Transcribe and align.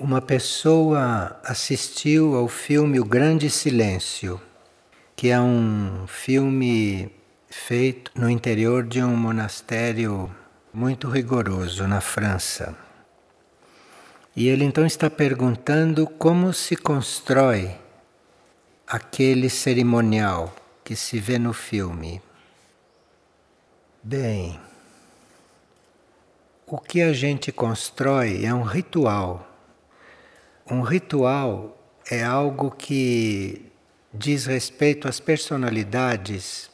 Uma 0.00 0.22
pessoa 0.22 1.40
assistiu 1.42 2.36
ao 2.36 2.46
filme 2.46 3.00
O 3.00 3.04
Grande 3.04 3.50
Silêncio, 3.50 4.40
que 5.16 5.28
é 5.28 5.40
um 5.40 6.06
filme 6.06 7.10
feito 7.50 8.12
no 8.14 8.30
interior 8.30 8.86
de 8.86 9.02
um 9.02 9.16
monastério 9.16 10.32
muito 10.72 11.08
rigoroso 11.08 11.88
na 11.88 12.00
França. 12.00 12.78
E 14.36 14.46
ele 14.46 14.64
então 14.64 14.86
está 14.86 15.10
perguntando 15.10 16.06
como 16.06 16.54
se 16.54 16.76
constrói 16.76 17.74
aquele 18.86 19.50
cerimonial 19.50 20.54
que 20.84 20.94
se 20.94 21.18
vê 21.18 21.40
no 21.40 21.52
filme. 21.52 22.22
Bem, 24.00 24.60
o 26.64 26.78
que 26.78 27.02
a 27.02 27.12
gente 27.12 27.50
constrói 27.50 28.44
é 28.44 28.54
um 28.54 28.62
ritual 28.62 29.48
um 30.70 30.82
ritual 30.82 31.76
é 32.10 32.22
algo 32.22 32.70
que 32.70 33.70
diz 34.12 34.46
respeito 34.46 35.08
às 35.08 35.18
personalidades 35.18 36.70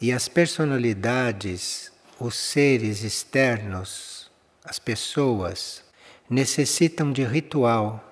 e 0.00 0.12
as 0.12 0.28
personalidades, 0.28 1.90
os 2.20 2.34
seres 2.34 3.02
externos, 3.02 4.30
as 4.62 4.78
pessoas, 4.78 5.82
necessitam 6.28 7.10
de 7.10 7.24
ritual, 7.24 8.02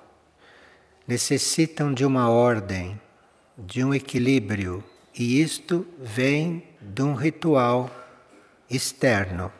necessitam 1.06 1.92
de 1.92 2.06
uma 2.06 2.30
ordem, 2.30 2.98
de 3.58 3.84
um 3.84 3.92
equilíbrio, 3.92 4.82
e 5.14 5.40
isto 5.40 5.86
vem 5.98 6.64
de 6.80 7.02
um 7.02 7.14
ritual 7.14 7.90
externo. 8.70 9.52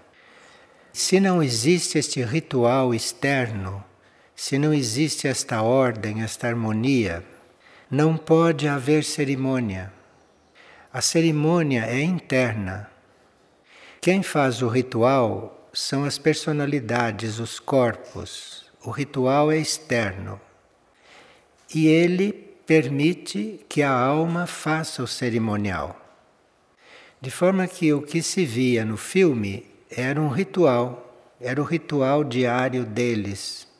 Se 0.92 1.20
não 1.20 1.42
existe 1.42 1.98
este 1.98 2.22
ritual 2.22 2.94
externo, 2.94 3.84
se 4.36 4.58
não 4.58 4.74
existe 4.74 5.28
esta 5.28 5.62
ordem, 5.62 6.22
esta 6.22 6.48
harmonia, 6.48 7.24
não 7.90 8.16
pode 8.16 8.66
haver 8.66 9.04
cerimônia. 9.04 9.92
A 10.92 11.00
cerimônia 11.00 11.86
é 11.86 12.02
interna. 12.02 12.91
Quem 14.00 14.22
faz 14.22 14.60
o 14.60 14.68
ritual 14.68 15.68
são 15.72 16.04
as 16.04 16.18
personalidades, 16.18 17.38
os 17.38 17.60
corpos. 17.60 18.66
O 18.84 18.91
ritual 18.91 19.50
é 19.50 19.58
externo. 19.58 20.41
E 21.72 21.86
ele 21.86 22.32
permite 22.66 23.64
que 23.69 23.82
a 23.82 23.92
alma 23.92 24.46
faça 24.46 25.02
o 25.02 25.06
cerimonial. 25.06 26.00
De 27.20 27.30
forma 27.30 27.66
que 27.66 27.92
o 27.92 28.02
que 28.02 28.22
se 28.22 28.44
via 28.44 28.84
no 28.84 28.96
filme 28.96 29.64
era 29.91 30.20
um 30.20 30.28
ritual, 30.28 31.34
era 31.41 31.60
o 31.60 31.64
ritual 31.64 32.24
diário 32.24 32.84
deles 32.84 33.73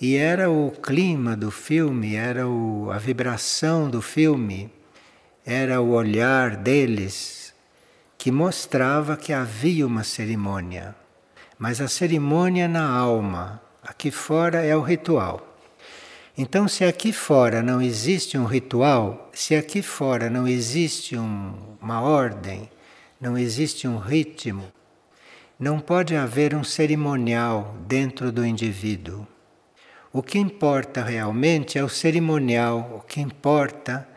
e 0.00 0.16
era 0.16 0.50
o 0.50 0.70
clima 0.70 1.36
do 1.36 1.50
filme, 1.50 2.14
era 2.14 2.48
o, 2.48 2.90
a 2.90 2.96
vibração 2.96 3.90
do 3.90 4.00
filme, 4.00 4.72
era 5.44 5.82
o 5.82 5.90
olhar 5.90 6.56
deles 6.56 7.52
que 8.16 8.30
mostrava 8.30 9.16
que 9.16 9.32
havia 9.32 9.86
uma 9.86 10.02
cerimônia. 10.02 10.94
Mas 11.58 11.82
a 11.82 11.88
cerimônia 11.88 12.66
na 12.66 12.88
alma, 12.88 13.60
aqui 13.82 14.10
fora 14.10 14.64
é 14.64 14.74
o 14.74 14.80
ritual. 14.80 15.46
Então, 16.36 16.66
se 16.66 16.84
aqui 16.84 17.12
fora 17.12 17.62
não 17.62 17.82
existe 17.82 18.38
um 18.38 18.46
ritual, 18.46 19.28
se 19.34 19.54
aqui 19.54 19.82
fora 19.82 20.30
não 20.30 20.48
existe 20.48 21.14
um, 21.18 21.52
uma 21.78 22.00
ordem, 22.00 22.70
não 23.20 23.36
existe 23.36 23.86
um 23.86 23.98
ritmo, 23.98 24.72
não 25.58 25.78
pode 25.78 26.16
haver 26.16 26.54
um 26.54 26.64
cerimonial 26.64 27.76
dentro 27.86 28.32
do 28.32 28.46
indivíduo. 28.46 29.26
O 30.12 30.22
que 30.24 30.38
importa 30.38 31.04
realmente 31.04 31.78
é 31.78 31.84
o 31.84 31.88
cerimonial, 31.88 32.96
o 32.96 33.00
que 33.00 33.20
importa 33.20 34.08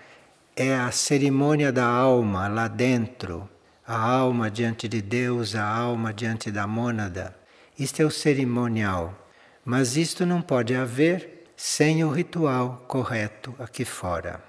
é 0.56 0.74
a 0.74 0.92
cerimônia 0.92 1.72
da 1.72 1.86
alma 1.86 2.48
lá 2.48 2.68
dentro, 2.68 3.48
a 3.86 3.96
alma 3.96 4.50
diante 4.50 4.88
de 4.88 5.04
Deus, 5.04 5.56
a 5.56 5.64
alma 5.64 6.12
diante 6.12 6.50
da 6.50 6.66
mônada. 6.66 7.36
Isto 7.78 8.02
é 8.02 8.06
o 8.06 8.12
cerimonial. 8.12 9.20
Mas 9.64 9.96
isto 9.96 10.26
não 10.26 10.42
pode 10.42 10.76
haver 10.76 11.46
sem 11.56 12.04
o 12.04 12.10
ritual 12.10 12.84
correto 12.88 13.56
aqui 13.60 13.86
fora. 13.86 14.44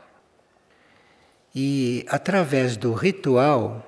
E 1.54 2.04
através 2.08 2.76
do 2.76 2.92
ritual, 2.94 3.86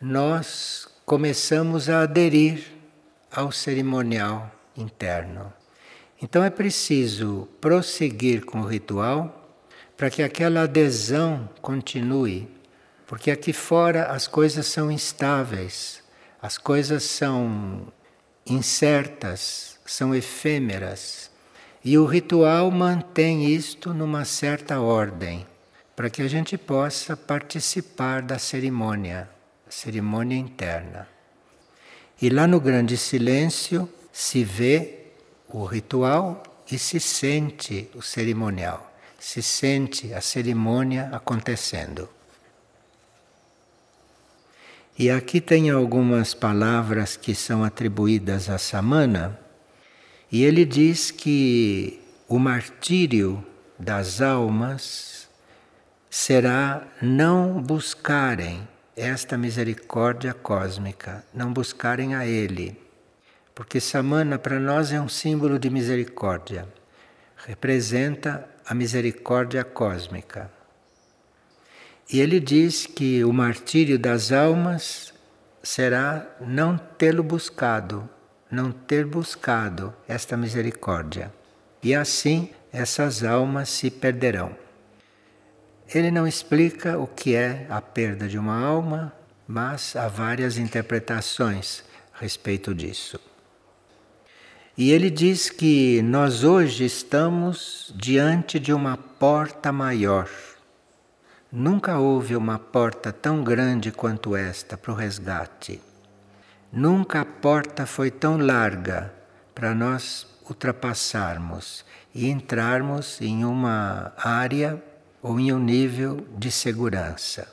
nós 0.00 0.88
começamos 1.04 1.90
a 1.90 2.02
aderir 2.02 2.64
ao 3.30 3.52
cerimonial 3.52 4.50
interno. 4.76 5.52
Então 6.20 6.42
é 6.42 6.50
preciso 6.50 7.48
prosseguir 7.60 8.44
com 8.44 8.60
o 8.60 8.66
ritual 8.66 9.58
para 9.96 10.10
que 10.10 10.22
aquela 10.22 10.62
adesão 10.62 11.48
continue, 11.60 12.48
porque 13.06 13.30
aqui 13.30 13.52
fora 13.52 14.06
as 14.06 14.26
coisas 14.26 14.66
são 14.66 14.90
instáveis, 14.90 16.02
as 16.40 16.58
coisas 16.58 17.02
são 17.04 17.92
incertas, 18.46 19.78
são 19.84 20.14
efêmeras. 20.14 21.30
E 21.84 21.96
o 21.98 22.04
ritual 22.04 22.70
mantém 22.70 23.46
isto 23.46 23.94
numa 23.94 24.24
certa 24.24 24.80
ordem, 24.80 25.46
para 25.94 26.10
que 26.10 26.20
a 26.20 26.28
gente 26.28 26.58
possa 26.58 27.16
participar 27.16 28.22
da 28.22 28.38
cerimônia, 28.38 29.30
cerimônia 29.68 30.36
interna. 30.36 31.08
E 32.20 32.28
lá 32.28 32.46
no 32.46 32.60
grande 32.60 32.96
silêncio 32.96 33.88
se 34.12 34.42
vê 34.42 35.05
o 35.56 35.64
ritual 35.64 36.42
e 36.70 36.78
se 36.78 37.00
sente 37.00 37.88
o 37.94 38.02
cerimonial, 38.02 38.94
se 39.18 39.42
sente 39.42 40.12
a 40.12 40.20
cerimônia 40.20 41.08
acontecendo. 41.10 42.10
E 44.98 45.10
aqui 45.10 45.40
tem 45.40 45.70
algumas 45.70 46.34
palavras 46.34 47.16
que 47.16 47.34
são 47.34 47.64
atribuídas 47.64 48.50
a 48.50 48.58
Samana, 48.58 49.40
e 50.30 50.44
ele 50.44 50.66
diz 50.66 51.10
que 51.10 52.02
o 52.28 52.38
martírio 52.38 53.42
das 53.78 54.20
almas 54.20 55.26
será 56.10 56.86
não 57.00 57.62
buscarem 57.62 58.68
esta 58.94 59.38
misericórdia 59.38 60.34
cósmica, 60.34 61.24
não 61.32 61.50
buscarem 61.50 62.14
a 62.14 62.26
Ele 62.26 62.85
porque 63.56 63.80
Samana 63.80 64.38
para 64.38 64.60
nós 64.60 64.92
é 64.92 65.00
um 65.00 65.08
símbolo 65.08 65.58
de 65.58 65.70
misericórdia, 65.70 66.68
representa 67.38 68.46
a 68.66 68.74
misericórdia 68.74 69.64
cósmica. 69.64 70.50
E 72.12 72.20
ele 72.20 72.38
diz 72.38 72.84
que 72.84 73.24
o 73.24 73.32
martírio 73.32 73.98
das 73.98 74.30
almas 74.30 75.14
será 75.62 76.26
não 76.38 76.76
tê-lo 76.76 77.22
buscado, 77.22 78.06
não 78.50 78.70
ter 78.70 79.06
buscado 79.06 79.94
esta 80.06 80.36
misericórdia. 80.36 81.32
E 81.82 81.94
assim 81.94 82.50
essas 82.70 83.24
almas 83.24 83.70
se 83.70 83.90
perderão. 83.90 84.54
Ele 85.94 86.10
não 86.10 86.26
explica 86.26 86.98
o 86.98 87.06
que 87.06 87.34
é 87.34 87.66
a 87.70 87.80
perda 87.80 88.28
de 88.28 88.38
uma 88.38 88.62
alma, 88.62 89.14
mas 89.48 89.96
há 89.96 90.08
várias 90.08 90.58
interpretações 90.58 91.82
a 92.12 92.18
respeito 92.18 92.74
disso. 92.74 93.18
E 94.78 94.92
ele 94.92 95.08
diz 95.08 95.48
que 95.48 96.02
nós 96.02 96.44
hoje 96.44 96.84
estamos 96.84 97.90
diante 97.96 98.60
de 98.60 98.74
uma 98.74 98.98
porta 98.98 99.72
maior. 99.72 100.28
Nunca 101.50 101.98
houve 101.98 102.36
uma 102.36 102.58
porta 102.58 103.10
tão 103.10 103.42
grande 103.42 103.90
quanto 103.90 104.36
esta 104.36 104.76
para 104.76 104.92
o 104.92 104.94
resgate. 104.94 105.80
Nunca 106.70 107.22
a 107.22 107.24
porta 107.24 107.86
foi 107.86 108.10
tão 108.10 108.36
larga 108.36 109.14
para 109.54 109.74
nós 109.74 110.26
ultrapassarmos 110.46 111.82
e 112.14 112.28
entrarmos 112.28 113.18
em 113.22 113.46
uma 113.46 114.12
área 114.18 114.82
ou 115.22 115.40
em 115.40 115.54
um 115.54 115.58
nível 115.58 116.26
de 116.36 116.50
segurança. 116.50 117.48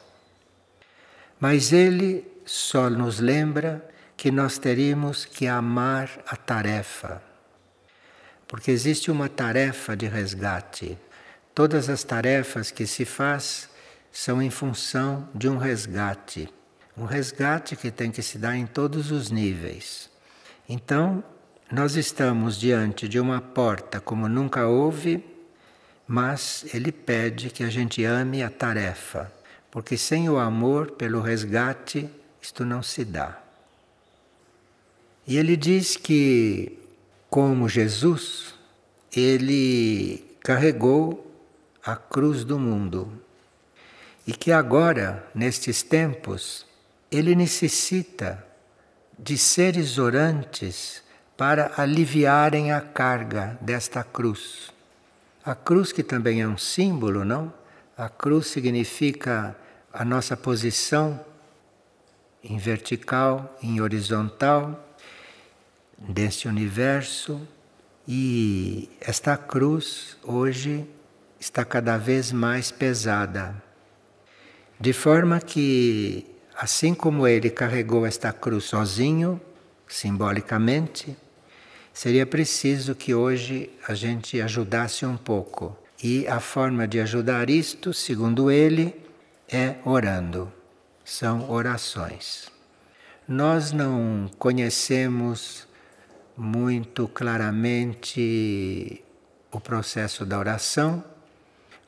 Mas 1.40 1.72
ele 1.72 2.30
só 2.44 2.90
nos 2.90 3.22
lembra 3.22 3.93
que 4.24 4.32
nós 4.32 4.58
teríamos 4.58 5.26
que 5.26 5.48
amar 5.48 6.10
a 6.26 6.38
tarefa. 6.38 7.22
Porque 8.48 8.72
existe 8.72 9.12
uma 9.12 9.28
tarefa 9.28 9.98
de 9.98 10.08
resgate. 10.08 10.98
Todas 11.54 11.90
as 11.90 12.06
tarefas 12.06 12.72
que 12.72 12.88
se 12.88 13.04
faz 13.04 13.68
são 14.14 14.42
em 14.42 14.50
função 14.50 15.28
de 15.36 15.50
um 15.50 15.58
resgate. 15.58 16.48
Um 16.96 17.04
resgate 17.04 17.76
que 17.76 17.92
tem 17.92 18.12
que 18.12 18.22
se 18.22 18.38
dar 18.38 18.56
em 18.56 18.66
todos 18.66 19.12
os 19.12 19.30
níveis. 19.30 20.10
Então, 20.70 21.22
nós 21.70 21.98
estamos 21.98 22.58
diante 22.58 23.10
de 23.10 23.20
uma 23.20 23.42
porta 23.42 24.00
como 24.00 24.30
nunca 24.30 24.66
houve, 24.66 25.22
mas 26.08 26.66
ele 26.74 26.94
pede 26.94 27.50
que 27.50 27.62
a 27.62 27.70
gente 27.70 28.06
ame 28.06 28.42
a 28.42 28.50
tarefa, 28.50 29.30
porque 29.70 29.98
sem 29.98 30.30
o 30.30 30.38
amor 30.38 30.92
pelo 30.92 31.20
resgate, 31.20 32.10
isto 32.42 32.64
não 32.64 32.82
se 32.82 33.04
dá. 33.04 33.43
E 35.26 35.38
ele 35.38 35.56
diz 35.56 35.96
que, 35.96 36.78
como 37.30 37.70
Jesus, 37.70 38.54
ele 39.16 40.24
carregou 40.42 41.32
a 41.84 41.96
cruz 41.96 42.44
do 42.44 42.60
mundo 42.60 43.12
e 44.26 44.34
que 44.34 44.52
agora, 44.52 45.26
nestes 45.34 45.84
tempos, 45.84 46.66
ele 47.12 47.36
necessita 47.36 48.46
de 49.18 49.38
seres 49.38 49.98
orantes 49.98 51.04
para 51.38 51.72
aliviarem 51.78 52.72
a 52.72 52.82
carga 52.82 53.58
desta 53.62 54.04
cruz. 54.04 54.72
A 55.46 55.54
cruz, 55.54 55.92
que 55.92 56.04
também 56.04 56.42
é 56.42 56.48
um 56.48 56.58
símbolo, 56.58 57.26
não? 57.26 57.54
A 57.98 58.10
cruz 58.10 58.48
significa 58.48 59.56
a 59.92 60.04
nossa 60.04 60.36
posição 60.36 61.20
em 62.44 62.58
vertical, 62.58 63.58
em 63.62 63.80
horizontal, 63.82 64.93
deste 66.08 66.48
universo. 66.48 67.42
E 68.08 68.90
esta 69.00 69.38
cruz 69.38 70.18
hoje 70.24 70.86
está 71.40 71.64
cada 71.64 71.98
vez 71.98 72.32
mais 72.32 72.72
pesada. 72.72 73.62
De 74.80 74.92
forma 74.92 75.40
que, 75.40 76.26
assim 76.56 76.94
como 76.94 77.28
ele 77.28 77.50
carregou 77.50 78.06
esta 78.06 78.34
cruz 78.34 78.66
sozinho, 78.66 79.40
simbolicamente, 79.88 81.16
seria 81.94 82.26
preciso 82.26 82.96
que 82.96 83.14
hoje 83.14 83.70
a 83.88 83.94
gente 83.94 84.42
ajudasse 84.42 85.06
um 85.06 85.16
pouco. 85.16 85.78
E 86.04 86.28
a 86.28 86.42
forma 86.42 86.86
de 86.86 87.00
ajudar 87.00 87.50
isto, 87.50 87.94
segundo 87.94 88.52
ele, 88.52 88.94
é 89.48 89.76
orando. 89.86 90.52
São 91.06 91.50
orações. 91.50 92.52
Nós 93.26 93.72
não 93.72 94.30
conhecemos 94.38 95.66
muito 96.38 97.08
claramente 97.08 99.04
o 99.52 99.60
processo 99.60 100.26
da 100.26 100.40
oração, 100.40 101.04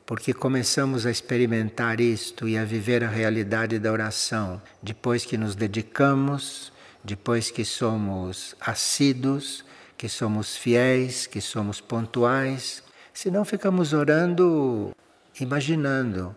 porque 0.04 0.32
começamos 0.32 1.04
a 1.04 1.10
experimentar 1.10 2.00
isto 2.00 2.48
e 2.48 2.56
a 2.56 2.64
viver 2.64 3.02
a 3.02 3.08
realidade 3.08 3.78
da 3.78 3.90
oração 3.90 4.62
depois 4.80 5.24
que 5.24 5.36
nos 5.36 5.56
dedicamos, 5.56 6.72
depois 7.02 7.50
que 7.50 7.64
somos 7.64 8.54
assíduos, 8.60 9.64
que 9.98 10.08
somos 10.08 10.56
fiéis, 10.56 11.26
que 11.26 11.40
somos 11.40 11.80
pontuais. 11.80 12.84
Senão 13.12 13.44
ficamos 13.44 13.92
orando, 13.92 14.94
imaginando 15.40 16.34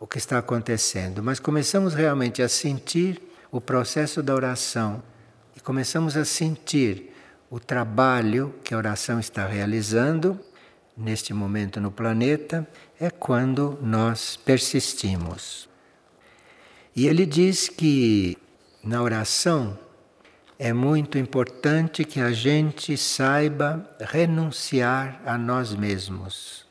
o 0.00 0.06
que 0.06 0.18
está 0.18 0.38
acontecendo, 0.38 1.22
mas 1.22 1.38
começamos 1.38 1.94
realmente 1.94 2.42
a 2.42 2.48
sentir 2.48 3.20
o 3.50 3.60
processo 3.60 4.22
da 4.22 4.34
oração 4.34 5.02
e 5.54 5.60
começamos 5.60 6.16
a 6.16 6.24
sentir 6.24 7.11
o 7.52 7.60
trabalho 7.60 8.54
que 8.64 8.72
a 8.72 8.78
oração 8.78 9.20
está 9.20 9.46
realizando 9.46 10.40
neste 10.96 11.34
momento 11.34 11.82
no 11.82 11.90
planeta 11.92 12.66
é 12.98 13.10
quando 13.10 13.78
nós 13.82 14.38
persistimos. 14.38 15.68
E 16.96 17.06
ele 17.06 17.26
diz 17.26 17.68
que 17.68 18.38
na 18.82 19.02
oração 19.02 19.78
é 20.58 20.72
muito 20.72 21.18
importante 21.18 22.06
que 22.06 22.20
a 22.20 22.32
gente 22.32 22.96
saiba 22.96 23.86
renunciar 24.00 25.20
a 25.26 25.36
nós 25.36 25.74
mesmos. 25.74 26.66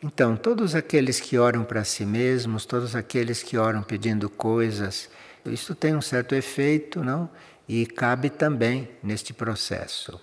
Então, 0.00 0.36
todos 0.36 0.76
aqueles 0.76 1.18
que 1.18 1.38
oram 1.38 1.64
para 1.64 1.82
si 1.82 2.06
mesmos, 2.06 2.64
todos 2.64 2.94
aqueles 2.94 3.42
que 3.42 3.58
oram 3.58 3.82
pedindo 3.82 4.30
coisas, 4.30 5.10
isso 5.44 5.74
tem 5.74 5.96
um 5.96 6.00
certo 6.00 6.36
efeito, 6.36 7.02
não? 7.02 7.28
E 7.68 7.86
cabe 7.86 8.30
também 8.30 8.88
neste 9.02 9.32
processo. 9.32 10.20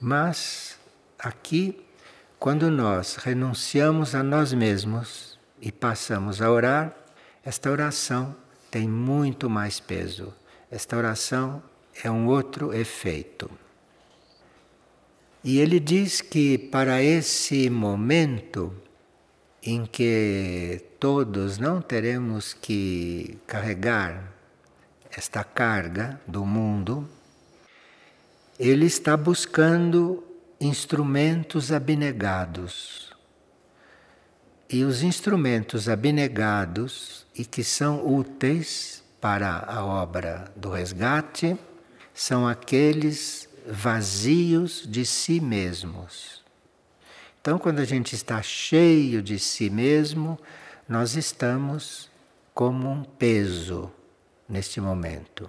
Mas 0.00 0.78
aqui 1.18 1.86
quando 2.40 2.70
nós 2.70 3.16
renunciamos 3.16 4.14
a 4.14 4.22
nós 4.22 4.54
mesmos 4.54 5.38
e 5.60 5.70
passamos 5.70 6.40
a 6.40 6.50
orar, 6.50 6.96
esta 7.44 7.70
oração 7.70 8.34
tem 8.70 8.88
muito 8.88 9.50
mais 9.50 9.78
peso. 9.78 10.32
Esta 10.70 10.96
oração 10.96 11.62
é 12.02 12.10
um 12.10 12.26
outro 12.26 12.72
efeito. 12.72 13.50
E 15.44 15.58
ele 15.58 15.78
diz 15.78 16.22
que 16.22 16.56
para 16.56 17.02
esse 17.02 17.68
momento 17.68 18.74
em 19.62 19.84
que 19.84 20.82
todos 20.98 21.58
não 21.58 21.82
teremos 21.82 22.54
que 22.54 23.36
carregar 23.46 24.32
esta 25.10 25.42
carga 25.42 26.20
do 26.26 26.44
mundo, 26.44 27.08
ele 28.58 28.86
está 28.86 29.16
buscando 29.16 30.22
instrumentos 30.60 31.72
abnegados. 31.72 33.10
E 34.68 34.84
os 34.84 35.02
instrumentos 35.02 35.88
abnegados 35.88 37.26
e 37.34 37.44
que 37.44 37.64
são 37.64 38.06
úteis 38.06 39.02
para 39.20 39.64
a 39.66 39.84
obra 39.84 40.52
do 40.54 40.70
resgate 40.70 41.56
são 42.14 42.46
aqueles 42.46 43.48
vazios 43.66 44.84
de 44.86 45.04
si 45.04 45.40
mesmos. 45.40 46.44
Então, 47.40 47.58
quando 47.58 47.80
a 47.80 47.84
gente 47.84 48.14
está 48.14 48.42
cheio 48.42 49.22
de 49.22 49.38
si 49.38 49.70
mesmo, 49.70 50.38
nós 50.88 51.16
estamos 51.16 52.10
como 52.52 52.88
um 52.88 53.02
peso 53.02 53.90
neste 54.50 54.80
momento. 54.80 55.48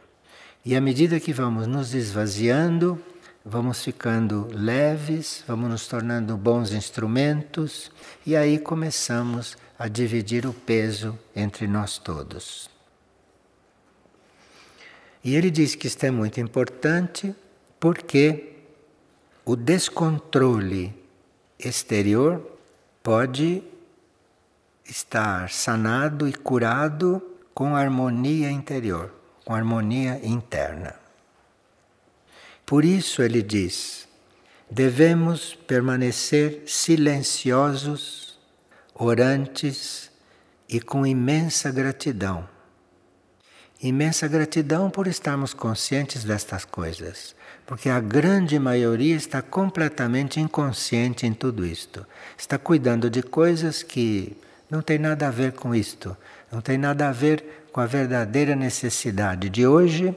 E 0.64 0.76
à 0.76 0.80
medida 0.80 1.20
que 1.20 1.34
vamos 1.34 1.66
nos 1.66 1.96
esvaziando, 1.96 3.04
vamos 3.44 3.84
ficando 3.84 4.48
leves, 4.54 5.44
vamos 5.48 5.70
nos 5.70 5.88
tornando 5.88 6.38
bons 6.38 6.72
instrumentos 6.72 7.92
e 8.26 8.36
aí 8.36 8.60
começamos 8.60 9.58
a 9.78 9.88
dividir 9.88 10.46
o 10.46 10.54
peso 10.54 11.18
entre 11.36 11.68
nós 11.68 11.98
todos. 11.98 12.70
E 15.24 15.36
ele 15.36 15.50
diz 15.50 15.74
que 15.74 15.88
isto 15.88 16.04
é 16.04 16.12
muito 16.12 16.40
importante 16.40 17.36
porque 17.80 18.54
o 19.44 19.56
descontrole 19.56 20.94
exterior 21.60 22.42
pode 23.02 23.64
estar 24.86 25.50
sanado 25.50 26.28
e 26.28 26.34
curado 26.34 27.31
com 27.62 27.76
harmonia 27.76 28.50
interior, 28.50 29.14
com 29.46 29.54
harmonia 29.54 30.20
interna. 30.24 30.96
Por 32.66 32.84
isso 32.84 33.22
ele 33.22 33.44
diz: 33.44 34.08
devemos 34.68 35.54
permanecer 35.68 36.64
silenciosos, 36.66 38.40
orantes 38.96 40.10
e 40.68 40.82
com 40.82 41.06
imensa 41.06 41.70
gratidão. 41.70 42.50
Imensa 43.80 44.28
gratidão 44.28 44.90
por 44.90 45.06
estarmos 45.06 45.54
conscientes 45.54 46.24
destas 46.24 46.66
coisas, 46.66 47.36
porque 47.68 47.90
a 47.90 48.00
grande 48.00 48.58
maioria 48.58 49.16
está 49.16 49.40
completamente 49.40 50.40
inconsciente 50.40 51.28
em 51.28 51.34
tudo 51.34 51.64
isto. 51.64 52.08
Está 52.36 52.58
cuidando 52.58 53.08
de 53.08 53.22
coisas 53.22 53.84
que 53.84 54.36
não 54.68 54.82
tem 54.82 54.98
nada 54.98 55.28
a 55.28 55.32
ver 55.32 55.52
com 55.52 55.76
isto, 55.76 56.18
não 56.52 56.62
tem 56.62 56.78
nada 56.78 57.08
a 57.08 57.12
ver 57.12 57.68
com 57.72 57.80
a 57.80 57.86
verdadeira 57.86 58.56
necessidade 58.56 59.50
de 59.50 59.66
hoje, 59.66 60.14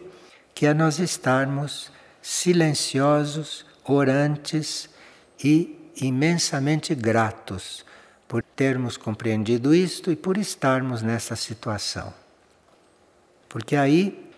que 0.55 0.67
é 0.67 0.75
nós 0.75 0.99
estarmos 0.99 1.93
silenciosos, 2.21 3.64
orantes 3.85 4.88
e 5.43 5.93
imensamente 6.00 6.95
gratos 6.95 7.85
por 8.26 8.43
termos 8.43 8.97
compreendido 8.97 9.75
isto 9.75 10.11
e 10.11 10.17
por 10.17 10.37
estarmos 10.37 11.03
nessa 11.03 11.37
situação. 11.37 12.12
Porque 13.49 13.76
aí 13.76 14.29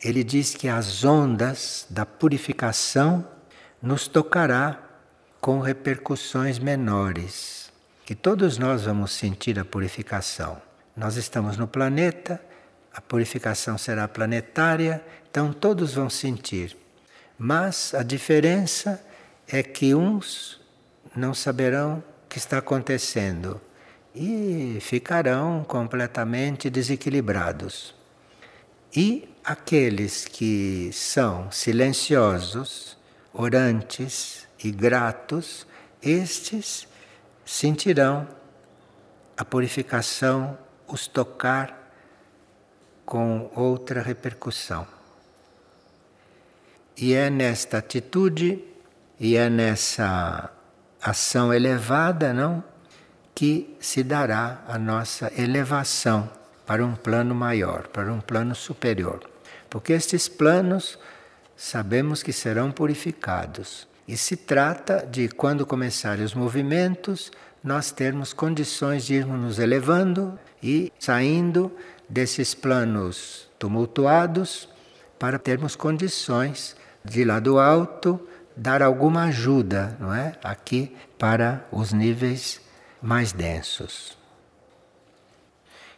ele 0.00 0.22
diz 0.22 0.54
que 0.54 0.68
as 0.68 1.04
ondas 1.04 1.86
da 1.90 2.06
purificação 2.06 3.26
nos 3.80 4.06
tocará 4.06 4.78
com 5.40 5.58
repercussões 5.58 6.58
menores, 6.58 7.72
que 8.04 8.14
todos 8.14 8.58
nós 8.58 8.84
vamos 8.84 9.10
sentir 9.10 9.58
a 9.58 9.64
purificação. 9.64 10.60
Nós 10.96 11.16
estamos 11.16 11.56
no 11.56 11.66
planeta, 11.66 12.40
a 12.92 13.00
purificação 13.00 13.78
será 13.78 14.06
planetária, 14.06 15.02
então 15.30 15.52
todos 15.52 15.94
vão 15.94 16.10
sentir. 16.10 16.76
Mas 17.38 17.94
a 17.94 18.02
diferença 18.02 19.02
é 19.48 19.62
que 19.62 19.94
uns 19.94 20.60
não 21.16 21.32
saberão 21.32 21.98
o 22.24 22.28
que 22.28 22.38
está 22.38 22.58
acontecendo 22.58 23.60
e 24.14 24.78
ficarão 24.80 25.64
completamente 25.64 26.68
desequilibrados. 26.68 27.94
E 28.94 29.28
aqueles 29.42 30.26
que 30.26 30.90
são 30.92 31.50
silenciosos, 31.50 32.98
orantes 33.32 34.46
e 34.62 34.70
gratos, 34.70 35.66
estes 36.02 36.86
sentirão 37.44 38.28
a 39.36 39.44
purificação 39.44 40.58
os 40.92 41.06
tocar 41.06 41.90
com 43.04 43.50
outra 43.54 44.02
repercussão. 44.02 44.86
E 46.96 47.14
é 47.14 47.30
nesta 47.30 47.78
atitude 47.78 48.62
e 49.18 49.36
é 49.36 49.48
nessa 49.48 50.52
ação 51.00 51.52
elevada, 51.52 52.32
não? 52.34 52.62
Que 53.34 53.74
se 53.80 54.02
dará 54.02 54.62
a 54.68 54.78
nossa 54.78 55.32
elevação 55.36 56.30
para 56.66 56.84
um 56.84 56.94
plano 56.94 57.34
maior, 57.34 57.88
para 57.88 58.12
um 58.12 58.20
plano 58.20 58.54
superior. 58.54 59.28
Porque 59.70 59.94
estes 59.94 60.28
planos 60.28 60.98
sabemos 61.56 62.22
que 62.22 62.32
serão 62.32 62.70
purificados. 62.70 63.88
E 64.06 64.16
se 64.16 64.36
trata 64.36 65.06
de, 65.10 65.28
quando 65.28 65.64
começarem 65.64 66.24
os 66.24 66.34
movimentos, 66.34 67.30
nós 67.64 67.90
termos 67.90 68.32
condições 68.32 69.06
de 69.06 69.14
irmos 69.14 69.40
nos 69.40 69.58
elevando 69.58 70.38
e 70.62 70.92
saindo 70.98 71.72
desses 72.08 72.54
planos 72.54 73.48
tumultuados 73.58 74.68
para 75.18 75.38
termos 75.38 75.74
condições 75.74 76.76
de 77.04 77.24
lá 77.24 77.40
do 77.40 77.58
alto 77.58 78.20
dar 78.56 78.82
alguma 78.82 79.24
ajuda, 79.24 79.96
não 79.98 80.14
é? 80.14 80.34
Aqui 80.42 80.94
para 81.18 81.66
os 81.72 81.92
níveis 81.92 82.60
mais 83.00 83.32
densos. 83.32 84.16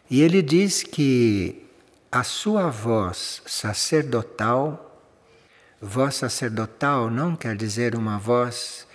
E 0.09 0.21
ele 0.21 0.41
diz 0.41 0.83
que 0.83 1.67
a 2.11 2.23
sua 2.23 2.69
voz 2.69 3.41
sacerdotal, 3.45 5.01
voz 5.81 6.15
sacerdotal 6.15 7.09
não 7.09 7.35
quer 7.35 7.55
dizer 7.55 7.95
uma 7.95 8.17
voz 8.17 8.87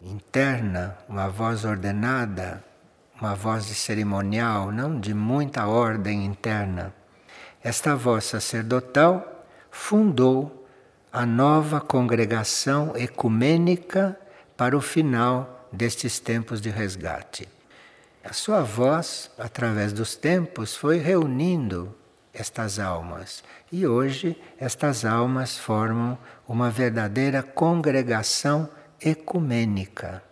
interna, 0.00 0.96
uma 1.08 1.28
voz 1.28 1.64
ordenada, 1.64 2.64
uma 3.24 3.34
voz 3.34 3.64
de 3.64 3.74
cerimonial, 3.74 4.70
não 4.70 5.00
de 5.00 5.14
muita 5.14 5.66
ordem 5.66 6.26
interna. 6.26 6.92
Esta 7.62 7.96
voz 7.96 8.24
sacerdotal 8.24 9.46
fundou 9.70 10.68
a 11.10 11.24
nova 11.24 11.80
congregação 11.80 12.94
ecumênica 12.94 14.14
para 14.58 14.76
o 14.76 14.80
final 14.82 15.66
destes 15.72 16.20
tempos 16.20 16.60
de 16.60 16.68
resgate. 16.68 17.48
A 18.22 18.34
sua 18.34 18.60
voz, 18.60 19.30
através 19.38 19.94
dos 19.94 20.14
tempos, 20.14 20.76
foi 20.76 20.98
reunindo 20.98 21.96
estas 22.30 22.78
almas. 22.78 23.42
E 23.72 23.86
hoje 23.86 24.38
estas 24.60 25.02
almas 25.02 25.56
formam 25.56 26.18
uma 26.46 26.68
verdadeira 26.68 27.42
congregação 27.42 28.68
ecumênica. 29.00 30.22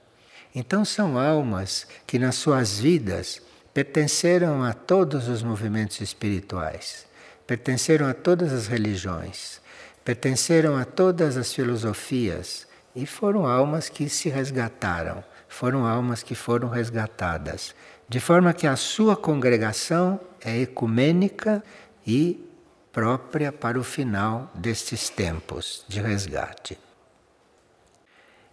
Então 0.55 0.85
são 0.85 1.19
almas 1.19 1.87
que 2.07 2.19
nas 2.19 2.35
suas 2.35 2.79
vidas 2.79 3.41
pertenceram 3.73 4.63
a 4.63 4.73
todos 4.73 5.29
os 5.29 5.43
movimentos 5.43 6.01
espirituais, 6.01 7.07
pertenceram 7.47 8.07
a 8.07 8.15
todas 8.15 8.53
as 8.53 8.67
religiões, 8.67 9.61
pertenceram 10.05 10.77
a 10.77 10.85
todas 10.85 11.37
as 11.37 11.55
filosofias 11.55 12.67
e 12.95 13.07
foram 13.07 13.47
almas 13.47 13.89
que 13.89 14.09
se 14.09 14.29
resgataram 14.29 15.25
foram 15.53 15.87
almas 15.87 16.23
que 16.23 16.35
foram 16.35 16.69
resgatadas. 16.69 17.75
De 18.09 18.19
forma 18.19 18.55
que 18.55 18.67
a 18.67 18.75
sua 18.75 19.15
congregação 19.15 20.19
é 20.43 20.61
ecumênica 20.61 21.63
e 22.07 22.43
própria 22.91 23.53
para 23.53 23.79
o 23.79 23.85
final 23.85 24.51
destes 24.55 25.09
tempos 25.11 25.85
de 25.87 26.01
resgate. 26.01 26.79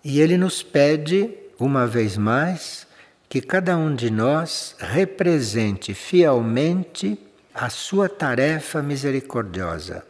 E 0.04 0.20
ele 0.20 0.38
nos 0.38 0.62
pede, 0.62 1.34
uma 1.60 1.86
vez 1.86 2.16
mais, 2.18 2.88
que 3.28 3.42
cada 3.42 3.78
um 3.78 3.94
de 3.94 4.10
nós 4.10 4.76
represente 4.80 5.94
fielmente 5.94 7.20
a 7.54 7.70
sua 7.70 8.08
tarefa 8.08 8.82
misericordiosa. 8.82 10.04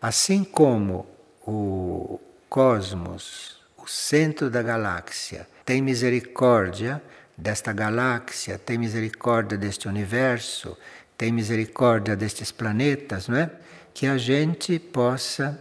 Assim 0.00 0.44
como 0.44 1.06
o 1.46 2.20
cosmos, 2.48 3.58
o 3.76 3.88
centro 3.88 4.50
da 4.50 4.62
galáxia, 4.62 5.48
tem 5.64 5.80
misericórdia 5.80 7.02
desta 7.36 7.72
galáxia, 7.72 8.58
tem 8.58 8.76
misericórdia 8.76 9.56
deste 9.56 9.88
universo, 9.88 10.76
tem 11.16 11.32
misericórdia 11.32 12.14
destes 12.14 12.52
planetas, 12.52 13.28
não 13.28 13.36
é? 13.36 13.50
Que 13.94 14.06
a 14.06 14.18
gente 14.18 14.78
possa 14.78 15.58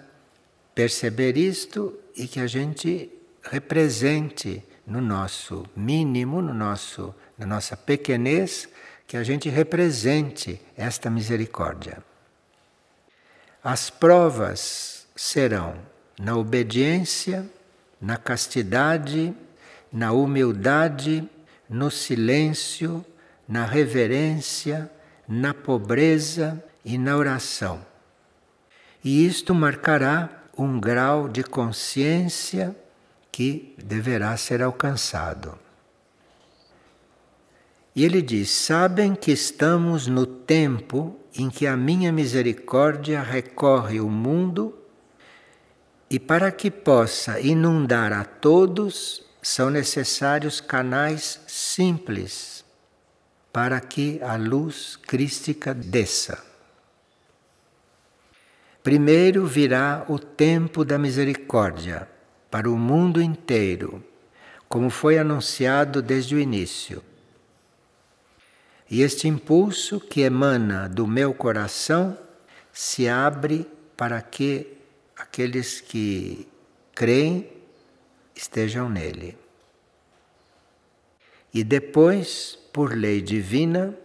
perceber 0.76 1.38
isto 1.38 1.98
e 2.16 2.28
que 2.28 2.40
a 2.40 2.48
gente 2.48 3.10
represente 3.44 4.64
no 4.90 5.00
nosso 5.00 5.66
mínimo, 5.76 6.42
no 6.42 6.54
nosso, 6.54 7.14
na 7.38 7.46
nossa 7.46 7.78
pequenez, 7.78 8.68
que 9.08 9.16
a 9.16 9.24
gente 9.24 9.48
represente 9.48 10.62
esta 10.76 11.10
misericórdia. 11.10 12.04
As 13.64 13.90
provas 13.90 15.08
serão 15.16 15.76
na 16.20 16.36
obediência, 16.36 17.50
na 18.02 18.18
castidade 18.18 19.34
na 19.92 20.12
humildade, 20.12 21.28
no 21.70 21.90
silêncio, 21.90 23.06
na 23.48 23.66
reverência, 23.66 24.90
na 25.28 25.54
pobreza 25.54 26.64
e 26.84 26.98
na 26.98 27.18
oração. 27.18 27.84
E 29.04 29.26
isto 29.26 29.54
marcará 29.56 30.30
um 30.58 30.80
grau 30.80 31.28
de 31.28 31.44
consciência 31.44 32.76
que 33.40 33.74
deverá 33.82 34.36
ser 34.36 34.62
alcançado. 34.62 35.58
E 37.96 38.04
ele 38.04 38.22
diz: 38.22 38.50
Sabem 38.50 39.16
que 39.16 39.32
estamos 39.32 40.08
no 40.08 40.26
tempo 40.26 41.18
em 41.34 41.50
que 41.50 41.66
a 41.66 41.78
minha 41.78 42.12
misericórdia 42.12 43.22
recorre 43.22 44.02
o 44.02 44.10
mundo 44.10 44.78
e 46.10 46.20
para 46.20 46.52
que 46.52 46.70
possa 46.70 47.40
inundar 47.40 48.12
a 48.12 48.26
todos 48.26 49.24
são 49.42 49.70
necessários 49.70 50.60
canais 50.60 51.40
simples 51.48 52.66
para 53.54 53.80
que 53.80 54.20
a 54.22 54.36
luz 54.36 54.98
crística 54.98 55.74
desça. 55.74 56.44
Primeiro 58.84 59.46
virá 59.46 60.04
o 60.10 60.20
tempo 60.20 60.84
da 60.84 60.98
misericórdia 60.98 62.19
para 62.50 62.70
o 62.70 62.78
mundo 62.78 63.22
inteiro, 63.22 64.04
como 64.68 64.90
foi 64.90 65.18
anunciado 65.18 66.02
desde 66.02 66.36
o 66.36 66.40
início. 66.40 67.04
E 68.90 69.02
este 69.02 69.28
impulso 69.28 70.00
que 70.00 70.22
emana 70.22 70.90
do 70.90 71.06
meu 71.06 71.34
coração 71.34 72.18
se 72.74 73.08
abre 73.08 73.68
para 73.96 74.22
que 74.22 74.78
aqueles 75.16 75.80
que 75.80 76.48
creem 76.96 77.48
estejam 78.36 78.90
nele. 78.90 79.38
E 81.54 81.64
depois, 81.64 82.58
por 82.72 82.96
lei 82.96 83.22
divina, 83.22 83.96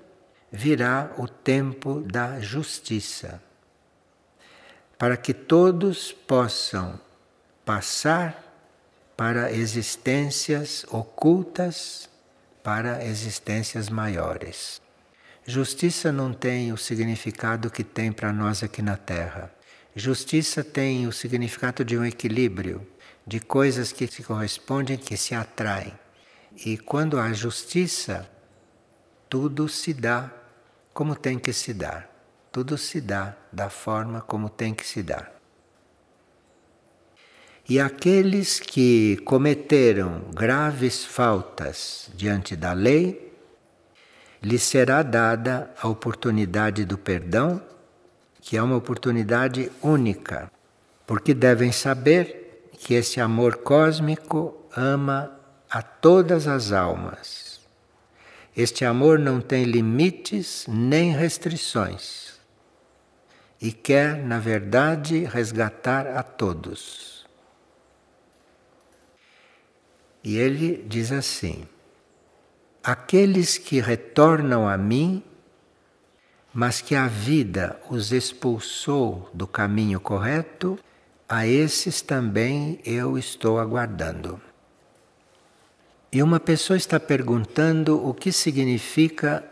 virá 0.51 1.13
o 1.19 1.29
tempo 1.29 2.01
da 2.01 2.41
justiça, 2.41 3.43
para 4.99 5.17
que 5.17 5.35
todos 5.35 6.13
possam 6.13 7.01
passar 7.65 8.43
para 9.17 9.53
existências 9.53 10.85
ocultas, 10.91 12.09
para 12.63 13.05
existências 13.05 13.89
maiores. 13.89 14.83
Justiça 15.47 16.11
não 16.11 16.33
tem 16.33 16.73
o 16.73 16.77
significado 16.77 17.71
que 17.71 17.85
tem 17.85 18.11
para 18.11 18.33
nós 18.33 18.63
aqui 18.63 18.83
na 18.83 18.97
Terra. 18.97 19.53
Justiça 19.95 20.65
tem 20.65 21.07
o 21.07 21.13
significado 21.13 21.85
de 21.85 21.97
um 21.97 22.05
equilíbrio, 22.05 22.87
de 23.27 23.41
coisas 23.41 23.93
que 23.93 24.07
se 24.07 24.23
correspondem, 24.23 24.97
que 24.97 25.17
se 25.17 25.35
atraem. 25.35 25.93
E 26.65 26.77
quando 26.79 27.19
há 27.19 27.33
justiça, 27.33 28.29
tudo 29.29 29.69
se 29.69 29.93
dá 29.93 30.31
como 30.93 31.15
tem 31.15 31.39
que 31.39 31.53
se 31.53 31.75
dar. 31.75 32.11
Tudo 32.51 32.79
se 32.79 33.01
dá 33.01 33.37
da 33.53 33.69
forma 33.69 34.21
como 34.21 34.49
tem 34.49 34.75
que 34.75 34.87
se 34.87 35.03
dar. 35.03 35.34
E 37.67 37.81
aqueles 37.81 38.61
que 38.61 39.17
cometeram 39.25 40.21
graves 40.35 41.03
faltas 41.03 42.11
diante 42.15 42.55
da 42.55 42.75
lei, 42.75 43.33
lhes 44.43 44.63
será 44.63 45.03
dada 45.03 45.71
a 45.81 45.89
oportunidade 45.89 46.85
do 46.85 46.99
perdão, 46.99 47.63
que 48.43 48.59
é 48.59 48.63
uma 48.63 48.77
oportunidade 48.77 49.73
única, 49.83 50.53
porque 51.07 51.33
devem 51.33 51.73
saber 51.73 52.69
que 52.79 52.93
esse 52.93 53.19
amor 53.19 53.57
cósmico 53.57 54.55
ama 54.77 55.35
a 55.71 55.81
todas 55.81 56.47
as 56.47 56.71
almas. 56.71 57.63
Este 58.55 58.85
amor 58.85 59.19
não 59.19 59.41
tem 59.41 59.65
limites 59.65 60.67
nem 60.69 61.13
restrições 61.13 62.35
e 63.59 63.73
quer, 63.73 64.23
na 64.23 64.39
verdade, 64.39 65.25
resgatar 65.25 66.07
a 66.07 66.23
todos. 66.23 67.14
E 70.25 70.39
ele 70.39 70.83
diz 70.89 71.13
assim: 71.13 71.69
aqueles 72.83 73.59
que 73.59 73.79
retornam 73.79 74.67
a 74.67 74.79
mim, 74.79 75.23
mas 76.53 76.81
que 76.81 76.95
a 76.95 77.07
vida 77.07 77.79
os 77.91 78.11
expulsou 78.11 79.29
do 79.35 79.47
caminho 79.47 80.01
correto, 80.01 80.79
a 81.29 81.47
esses 81.47 82.01
também 82.01 82.81
eu 82.87 83.19
estou 83.19 83.59
aguardando. 83.59 84.41
E 86.11 86.23
uma 86.23 86.41
pessoa 86.41 86.77
está 86.77 86.99
perguntando 86.99 88.03
o 88.07 88.15
que 88.15 88.33
significa 88.33 89.45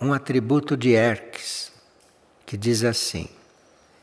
um 0.00 0.12
atributo 0.12 0.76
de 0.76 0.90
Erques, 0.90 1.70
que 2.44 2.56
diz 2.56 2.82
assim: 2.82 3.28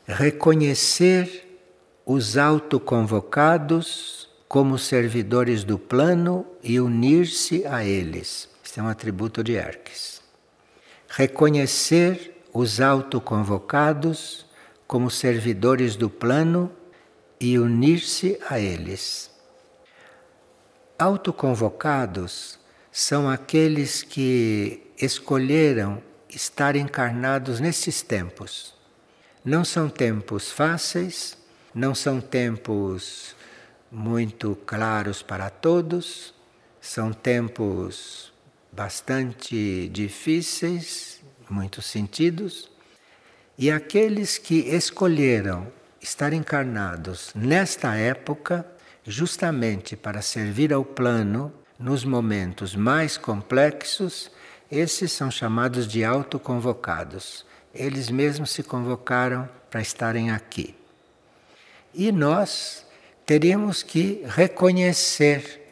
reconhecer 0.06 1.60
os 2.06 2.38
autoconvocados 2.38 4.28
como 4.54 4.78
servidores 4.78 5.64
do 5.64 5.76
plano 5.76 6.46
e 6.62 6.78
unir-se 6.78 7.66
a 7.66 7.84
eles. 7.84 8.48
Este 8.64 8.78
é 8.78 8.82
um 8.84 8.86
atributo 8.86 9.42
de 9.42 9.54
Erques. 9.54 10.22
Reconhecer 11.08 12.40
os 12.52 12.80
autoconvocados 12.80 14.46
como 14.86 15.10
servidores 15.10 15.96
do 15.96 16.08
plano 16.08 16.70
e 17.40 17.58
unir-se 17.58 18.38
a 18.48 18.60
eles. 18.60 19.28
Autoconvocados 20.96 22.56
são 22.92 23.28
aqueles 23.28 24.04
que 24.04 24.88
escolheram 24.96 26.00
estar 26.28 26.76
encarnados 26.76 27.58
nesses 27.58 28.02
tempos. 28.02 28.72
Não 29.44 29.64
são 29.64 29.88
tempos 29.88 30.52
fáceis, 30.52 31.36
não 31.74 31.92
são 31.92 32.20
tempos 32.20 33.34
muito 33.90 34.56
claros 34.66 35.22
para 35.22 35.50
todos, 35.50 36.34
são 36.80 37.12
tempos 37.12 38.32
bastante 38.72 39.88
difíceis, 39.88 41.22
muitos 41.48 41.86
sentidos, 41.86 42.70
e 43.56 43.70
aqueles 43.70 44.36
que 44.36 44.60
escolheram 44.74 45.72
estar 46.00 46.32
encarnados 46.32 47.30
nesta 47.34 47.94
época, 47.94 48.66
justamente 49.04 49.96
para 49.96 50.20
servir 50.20 50.72
ao 50.72 50.84
plano 50.84 51.52
nos 51.78 52.04
momentos 52.04 52.74
mais 52.74 53.16
complexos, 53.16 54.30
esses 54.70 55.12
são 55.12 55.30
chamados 55.30 55.86
de 55.86 56.04
autoconvocados. 56.04 57.46
Eles 57.72 58.10
mesmos 58.10 58.50
se 58.50 58.62
convocaram 58.62 59.48
para 59.70 59.80
estarem 59.80 60.30
aqui. 60.30 60.74
E 61.92 62.10
nós 62.10 62.83
teríamos 63.26 63.82
que 63.82 64.22
reconhecer 64.26 65.62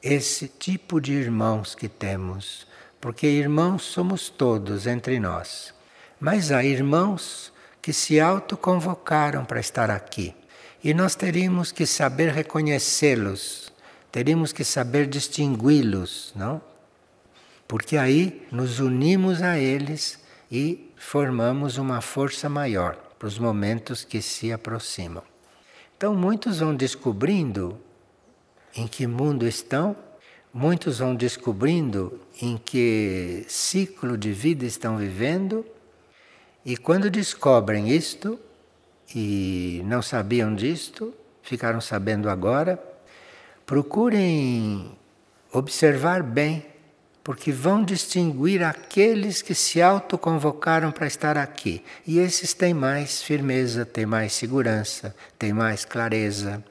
esse 0.00 0.48
tipo 0.48 1.00
de 1.00 1.12
irmãos 1.12 1.74
que 1.74 1.88
temos, 1.88 2.66
porque 3.00 3.26
irmãos 3.26 3.82
somos 3.82 4.28
todos 4.28 4.86
entre 4.86 5.18
nós. 5.18 5.74
Mas 6.20 6.52
há 6.52 6.64
irmãos 6.64 7.52
que 7.80 7.92
se 7.92 8.20
autoconvocaram 8.20 9.44
para 9.44 9.58
estar 9.60 9.90
aqui. 9.90 10.34
E 10.84 10.94
nós 10.94 11.14
teríamos 11.14 11.72
que 11.72 11.86
saber 11.86 12.32
reconhecê-los, 12.32 13.72
teríamos 14.10 14.52
que 14.52 14.64
saber 14.64 15.06
distingui-los, 15.06 16.32
não? 16.34 16.60
Porque 17.66 17.96
aí 17.96 18.46
nos 18.52 18.78
unimos 18.78 19.42
a 19.42 19.58
eles 19.58 20.18
e 20.50 20.92
formamos 20.96 21.78
uma 21.78 22.00
força 22.00 22.48
maior 22.48 22.96
para 23.18 23.28
os 23.28 23.38
momentos 23.38 24.04
que 24.04 24.20
se 24.20 24.52
aproximam. 24.52 25.31
Então, 26.02 26.16
muitos 26.16 26.58
vão 26.58 26.74
descobrindo 26.74 27.78
em 28.74 28.88
que 28.88 29.06
mundo 29.06 29.46
estão, 29.46 29.94
muitos 30.52 30.98
vão 30.98 31.14
descobrindo 31.14 32.18
em 32.40 32.56
que 32.56 33.44
ciclo 33.46 34.18
de 34.18 34.32
vida 34.32 34.64
estão 34.64 34.96
vivendo, 34.96 35.64
e 36.64 36.76
quando 36.76 37.08
descobrem 37.08 37.88
isto, 37.88 38.36
e 39.14 39.80
não 39.84 40.02
sabiam 40.02 40.52
disto, 40.52 41.14
ficaram 41.40 41.80
sabendo 41.80 42.28
agora, 42.28 42.82
procurem 43.64 44.98
observar 45.52 46.20
bem, 46.24 46.66
porque 47.24 47.52
vão 47.52 47.84
distinguir 47.84 48.62
aqueles 48.62 49.42
que 49.42 49.54
se 49.54 49.80
autoconvocaram 49.80 50.90
para 50.90 51.06
estar 51.06 51.38
aqui. 51.38 51.84
E 52.06 52.18
esses 52.18 52.52
têm 52.52 52.74
mais 52.74 53.22
firmeza, 53.22 53.84
têm 53.84 54.06
mais 54.06 54.32
segurança, 54.32 55.14
têm 55.38 55.52
mais 55.52 55.84
clareza, 55.84 56.62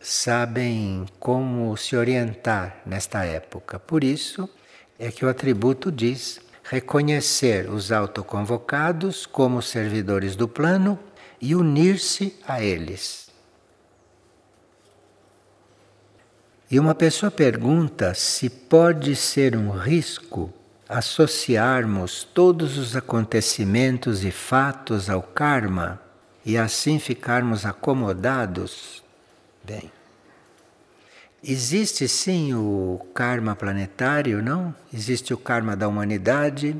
sabem 0.00 1.04
como 1.18 1.76
se 1.76 1.96
orientar 1.96 2.80
nesta 2.86 3.24
época. 3.24 3.78
Por 3.78 4.02
isso 4.02 4.48
é 4.98 5.10
que 5.10 5.24
o 5.24 5.28
atributo 5.28 5.92
diz 5.92 6.40
reconhecer 6.64 7.70
os 7.70 7.92
autoconvocados 7.92 9.26
como 9.26 9.62
servidores 9.62 10.36
do 10.36 10.48
plano 10.48 10.98
e 11.40 11.54
unir-se 11.54 12.36
a 12.46 12.62
eles. 12.62 13.27
E 16.70 16.78
uma 16.78 16.94
pessoa 16.94 17.30
pergunta 17.30 18.12
se 18.14 18.50
pode 18.50 19.16
ser 19.16 19.56
um 19.56 19.70
risco 19.70 20.52
associarmos 20.86 22.24
todos 22.24 22.76
os 22.76 22.94
acontecimentos 22.94 24.22
e 24.22 24.30
fatos 24.30 25.08
ao 25.08 25.22
karma 25.22 25.98
e 26.44 26.58
assim 26.58 26.98
ficarmos 26.98 27.64
acomodados. 27.64 29.02
Bem, 29.64 29.90
existe 31.42 32.06
sim 32.06 32.52
o 32.52 33.00
karma 33.14 33.56
planetário, 33.56 34.42
não? 34.42 34.74
Existe 34.92 35.32
o 35.32 35.38
karma 35.38 35.74
da 35.74 35.88
humanidade, 35.88 36.76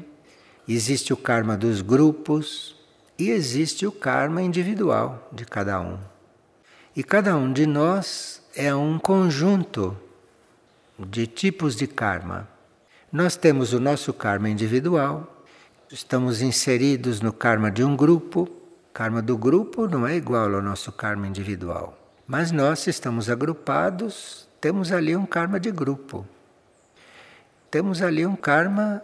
existe 0.68 1.14
o 1.14 1.16
karma 1.16 1.56
dos 1.56 1.80
grupos, 1.80 2.76
e 3.18 3.30
existe 3.30 3.86
o 3.86 3.90
karma 3.90 4.42
individual 4.42 5.28
de 5.32 5.44
cada 5.44 5.80
um. 5.80 5.98
E 6.94 7.02
cada 7.02 7.36
um 7.36 7.52
de 7.52 7.66
nós 7.66 8.37
é 8.54 8.74
um 8.74 8.98
conjunto 8.98 9.96
de 10.98 11.26
tipos 11.26 11.76
de 11.76 11.86
karma. 11.86 12.48
Nós 13.12 13.36
temos 13.36 13.72
o 13.72 13.80
nosso 13.80 14.12
karma 14.12 14.48
individual, 14.48 15.44
estamos 15.90 16.42
inseridos 16.42 17.20
no 17.20 17.32
karma 17.32 17.70
de 17.70 17.84
um 17.84 17.96
grupo. 17.96 18.48
Karma 18.92 19.22
do 19.22 19.36
grupo 19.36 19.86
não 19.86 20.06
é 20.06 20.16
igual 20.16 20.52
ao 20.54 20.62
nosso 20.62 20.90
karma 20.90 21.26
individual. 21.26 21.96
Mas 22.26 22.50
nós 22.50 22.86
estamos 22.86 23.30
agrupados, 23.30 24.48
temos 24.60 24.92
ali 24.92 25.16
um 25.16 25.24
karma 25.24 25.60
de 25.60 25.70
grupo. 25.70 26.26
Temos 27.70 28.02
ali 28.02 28.26
um 28.26 28.36
karma 28.36 29.02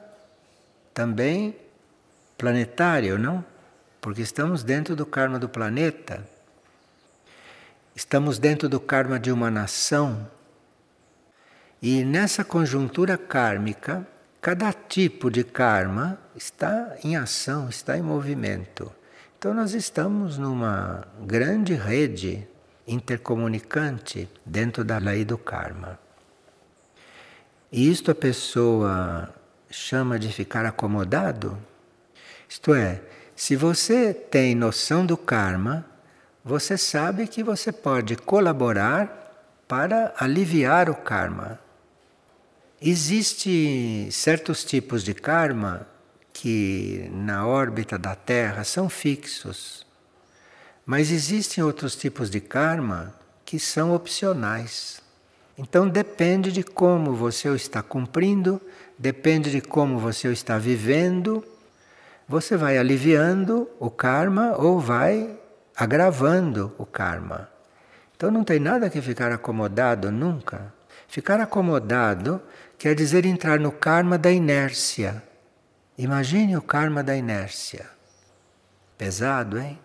também 0.93 1.57
planetário, 2.37 3.19
não? 3.19 3.45
porque 4.05 4.21
estamos 4.21 4.63
dentro 4.63 4.95
do 4.95 5.07
karma 5.07 5.39
do 5.39 5.49
planeta, 5.49 6.29
estamos 7.95 8.39
dentro 8.39 8.69
do 8.69 8.81
karma 8.81 9.19
de 9.19 9.31
uma 9.31 9.51
nação, 9.51 10.29
e 11.81 12.03
nessa 12.03 12.43
conjuntura 12.43 13.19
kármica, 13.19 14.07
cada 14.41 14.73
tipo 14.73 15.31
de 15.31 15.45
karma 15.45 16.19
está 16.35 16.97
em 17.05 17.15
ação, 17.15 17.69
está 17.69 17.99
em 17.99 18.03
movimento. 18.03 18.91
Então 19.39 19.53
nós 19.53 19.75
estamos 19.75 20.39
numa 20.39 21.07
grande 21.27 21.75
rede 21.75 22.49
intercomunicante 22.87 24.29
dentro 24.47 24.83
da 24.83 24.97
lei 24.97 25.27
do 25.27 25.37
karma. 25.37 25.99
E 27.71 27.91
isto 27.91 28.11
a 28.11 28.15
pessoa 28.15 29.29
chama 29.69 30.19
de 30.19 30.33
ficar 30.33 30.65
acomodado? 30.65 31.59
Isto 32.49 32.75
é, 32.75 33.03
se 33.37 33.57
você 33.57 34.15
tem 34.15 34.55
noção 34.55 35.05
do 35.05 35.19
karma, 35.19 35.85
você 36.45 36.77
sabe 36.77 37.27
que 37.27 37.43
você 37.43 37.73
pode 37.73 38.17
colaborar 38.17 39.63
para 39.67 40.13
aliviar 40.19 40.91
o 40.91 40.95
karma. 40.95 41.59
Existem 42.81 44.11
certos 44.11 44.63
tipos 44.63 45.03
de 45.03 45.15
karma 45.15 45.87
que 46.33 47.11
na 47.13 47.47
órbita 47.47 47.97
da 47.97 48.15
Terra 48.15 48.63
são 48.63 48.91
fixos, 48.91 49.87
mas 50.85 51.11
existem 51.11 51.65
outros 51.65 51.97
tipos 51.97 52.29
de 52.29 52.41
karma 52.41 53.15
que 53.45 53.59
são 53.59 53.95
opcionais. 53.95 55.01
Então 55.57 55.89
depende 55.89 56.53
de 56.53 56.63
como 56.63 57.15
você 57.15 57.49
o 57.49 57.57
está 57.57 57.83
cumprindo, 57.83 58.61
depende 58.99 59.51
de 59.51 59.63
como 59.63 59.99
você 59.99 60.29
o 60.29 60.33
está 60.33 60.59
vivendo 60.59 61.43
você 62.27 62.57
vai 62.57 62.79
aliviando 62.79 63.69
o 63.79 63.91
karma 63.91 64.55
ou 64.57 64.81
vai 64.81 65.39
agravando 65.77 66.75
o 66.79 66.87
karma. 66.87 67.49
Então 68.17 68.31
não 68.31 68.45
tem 68.45 68.59
nada 68.59 68.89
que 68.89 69.03
ficar 69.03 69.33
acomodado 69.33 70.11
nunca. 70.11 70.73
Ficar 71.09 71.41
acomodado 71.41 72.41
quer 72.79 72.95
dizer 72.95 73.25
entrar 73.25 73.59
no 73.59 73.73
karma 73.73 74.17
da 74.17 74.31
inércia. 74.31 75.23
Imagine 75.97 76.57
o 76.57 76.63
karma 76.63 77.03
da 77.03 77.17
inércia. 77.17 77.87
Pesado, 78.97 79.59
hein? 79.59 79.79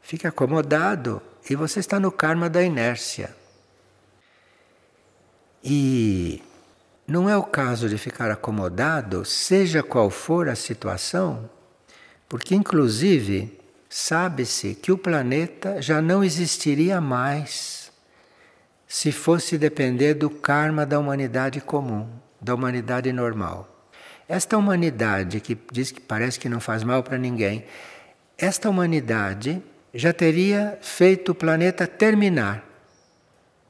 Fique 0.00 0.26
acomodado 0.26 1.20
e 1.48 1.56
você 1.56 1.80
está 1.80 1.98
no 1.98 2.12
karma 2.12 2.48
da 2.48 2.62
inércia. 2.62 3.34
E 5.62 6.42
não 7.06 7.28
é 7.28 7.36
o 7.36 7.42
caso 7.42 7.88
de 7.88 7.98
ficar 7.98 8.30
acomodado, 8.30 9.24
seja 9.24 9.82
qual 9.82 10.10
for 10.10 10.48
a 10.48 10.54
situação, 10.54 11.50
porque, 12.28 12.54
inclusive, 12.54 13.58
sabe-se 13.96 14.74
que 14.74 14.92
o 14.92 14.98
planeta 14.98 15.80
já 15.80 16.02
não 16.02 16.22
existiria 16.22 17.00
mais 17.00 17.90
se 18.86 19.10
fosse 19.10 19.56
depender 19.56 20.12
do 20.12 20.28
karma 20.28 20.84
da 20.84 20.98
humanidade 20.98 21.62
comum, 21.62 22.06
da 22.38 22.54
humanidade 22.54 23.10
normal. 23.10 23.66
Esta 24.28 24.58
humanidade 24.58 25.40
que 25.40 25.56
diz 25.72 25.90
que 25.90 26.00
parece 26.00 26.38
que 26.38 26.46
não 26.46 26.60
faz 26.60 26.84
mal 26.84 27.02
para 27.02 27.16
ninguém, 27.16 27.64
esta 28.36 28.68
humanidade 28.68 29.62
já 29.94 30.12
teria 30.12 30.78
feito 30.82 31.32
o 31.32 31.34
planeta 31.34 31.86
terminar. 31.86 32.62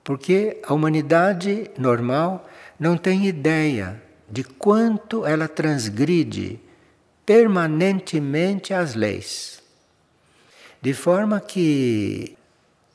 Porque 0.02 0.60
a 0.66 0.74
humanidade 0.74 1.70
normal 1.78 2.48
não 2.80 2.96
tem 2.96 3.28
ideia 3.28 4.02
de 4.28 4.42
quanto 4.42 5.24
ela 5.24 5.46
transgride 5.46 6.58
permanentemente 7.24 8.74
as 8.74 8.96
leis. 8.96 9.55
De 10.86 10.94
forma 10.94 11.40
que 11.40 12.38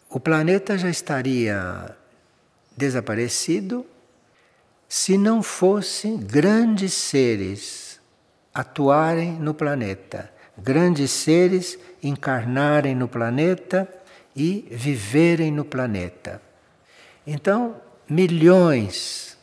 o 0.09 0.17
planeta 0.17 0.77
já 0.77 0.89
estaria 0.89 1.93
desaparecido 2.77 3.85
se 4.87 5.17
não 5.17 5.43
fossem 5.43 6.15
grandes 6.15 6.93
seres 6.93 7.99
atuarem 8.53 9.33
no 9.33 9.53
planeta, 9.53 10.31
grandes 10.57 11.11
seres 11.11 11.77
encarnarem 12.01 12.95
no 12.95 13.09
planeta 13.09 13.85
e 14.33 14.65
viverem 14.71 15.51
no 15.51 15.65
planeta. 15.65 16.41
Então, 17.27 17.75
milhões 18.07 19.37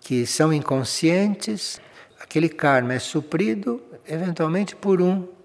que 0.00 0.24
são 0.26 0.52
inconscientes, 0.52 1.80
aquele 2.20 2.48
karma 2.48 2.94
é 2.94 3.00
suprido 3.00 3.82
eventualmente 4.06 4.76
por 4.76 5.02
um 5.02 5.39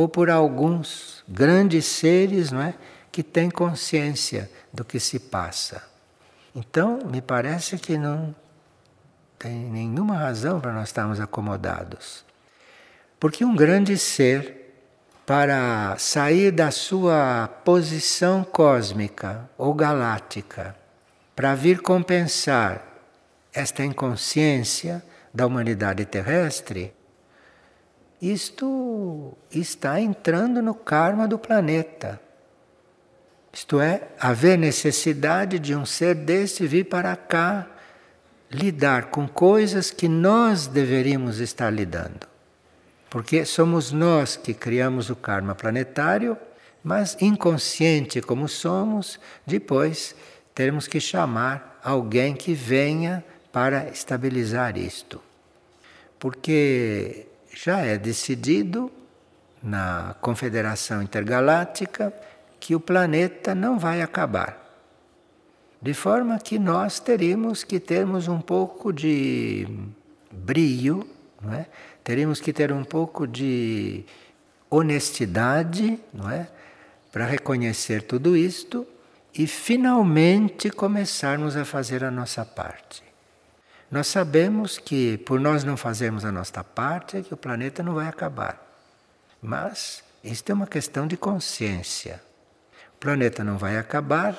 ou 0.00 0.08
por 0.08 0.30
alguns 0.30 1.22
grandes 1.28 1.84
seres, 1.84 2.50
não 2.50 2.62
é, 2.62 2.72
que 3.12 3.22
têm 3.22 3.50
consciência 3.50 4.50
do 4.72 4.82
que 4.82 4.98
se 4.98 5.18
passa. 5.18 5.82
Então, 6.54 7.00
me 7.04 7.20
parece 7.20 7.76
que 7.76 7.98
não 7.98 8.34
tem 9.38 9.52
nenhuma 9.52 10.16
razão 10.16 10.58
para 10.58 10.72
nós 10.72 10.88
estarmos 10.88 11.20
acomodados. 11.20 12.24
Porque 13.18 13.44
um 13.44 13.54
grande 13.54 13.98
ser 13.98 14.72
para 15.26 15.94
sair 15.98 16.50
da 16.50 16.70
sua 16.70 17.46
posição 17.62 18.42
cósmica 18.42 19.50
ou 19.58 19.74
galáctica, 19.74 20.74
para 21.36 21.54
vir 21.54 21.82
compensar 21.82 22.82
esta 23.52 23.84
inconsciência 23.84 25.02
da 25.32 25.46
humanidade 25.46 26.06
terrestre, 26.06 26.94
isto 28.20 29.36
está 29.50 30.00
entrando 30.00 30.60
no 30.60 30.74
karma 30.74 31.26
do 31.26 31.38
planeta. 31.38 32.20
Isto 33.52 33.80
é, 33.80 34.08
haver 34.18 34.58
necessidade 34.58 35.58
de 35.58 35.74
um 35.74 35.86
ser 35.86 36.14
desse 36.14 36.66
vir 36.66 36.84
para 36.84 37.16
cá 37.16 37.66
lidar 38.50 39.06
com 39.06 39.26
coisas 39.26 39.90
que 39.90 40.08
nós 40.08 40.66
deveríamos 40.66 41.38
estar 41.38 41.70
lidando. 41.70 42.28
Porque 43.08 43.44
somos 43.44 43.90
nós 43.90 44.36
que 44.36 44.54
criamos 44.54 45.10
o 45.10 45.16
karma 45.16 45.54
planetário, 45.54 46.36
mas 46.82 47.16
inconsciente 47.20 48.20
como 48.20 48.48
somos, 48.48 49.18
depois 49.46 50.14
teremos 50.54 50.86
que 50.86 51.00
chamar 51.00 51.80
alguém 51.82 52.34
que 52.34 52.54
venha 52.54 53.24
para 53.50 53.88
estabilizar 53.88 54.76
isto. 54.76 55.20
Porque 56.18 57.26
já 57.62 57.80
é 57.80 57.98
decidido 57.98 58.90
na 59.62 60.14
Confederação 60.22 61.02
Intergaláctica 61.02 62.12
que 62.58 62.74
o 62.74 62.80
planeta 62.80 63.54
não 63.54 63.78
vai 63.78 64.00
acabar. 64.00 64.58
De 65.82 65.92
forma 65.92 66.38
que 66.38 66.58
nós 66.58 67.00
teríamos 67.00 67.62
que 67.62 67.78
termos 67.78 68.28
um 68.28 68.40
pouco 68.40 68.92
de 68.92 69.66
brio, 70.30 71.06
não 71.42 71.52
é? 71.52 71.66
teríamos 72.02 72.40
que 72.40 72.50
ter 72.50 72.72
um 72.72 72.84
pouco 72.84 73.26
de 73.26 74.04
honestidade, 74.70 75.98
não 76.14 76.30
é? 76.30 76.48
Para 77.12 77.26
reconhecer 77.26 78.02
tudo 78.02 78.36
isto 78.36 78.86
e 79.34 79.46
finalmente 79.46 80.70
começarmos 80.70 81.56
a 81.56 81.64
fazer 81.66 82.04
a 82.04 82.10
nossa 82.10 82.44
parte. 82.44 83.09
Nós 83.90 84.06
sabemos 84.06 84.78
que 84.78 85.18
por 85.18 85.40
nós 85.40 85.64
não 85.64 85.76
fazermos 85.76 86.24
a 86.24 86.30
nossa 86.30 86.62
parte, 86.62 87.16
é 87.16 87.22
que 87.22 87.34
o 87.34 87.36
planeta 87.36 87.82
não 87.82 87.94
vai 87.94 88.06
acabar. 88.06 88.64
Mas 89.42 90.04
isto 90.22 90.50
é 90.50 90.54
uma 90.54 90.66
questão 90.66 91.06
de 91.06 91.16
consciência. 91.16 92.22
O 92.94 92.98
planeta 93.00 93.42
não 93.42 93.58
vai 93.58 93.76
acabar, 93.76 94.38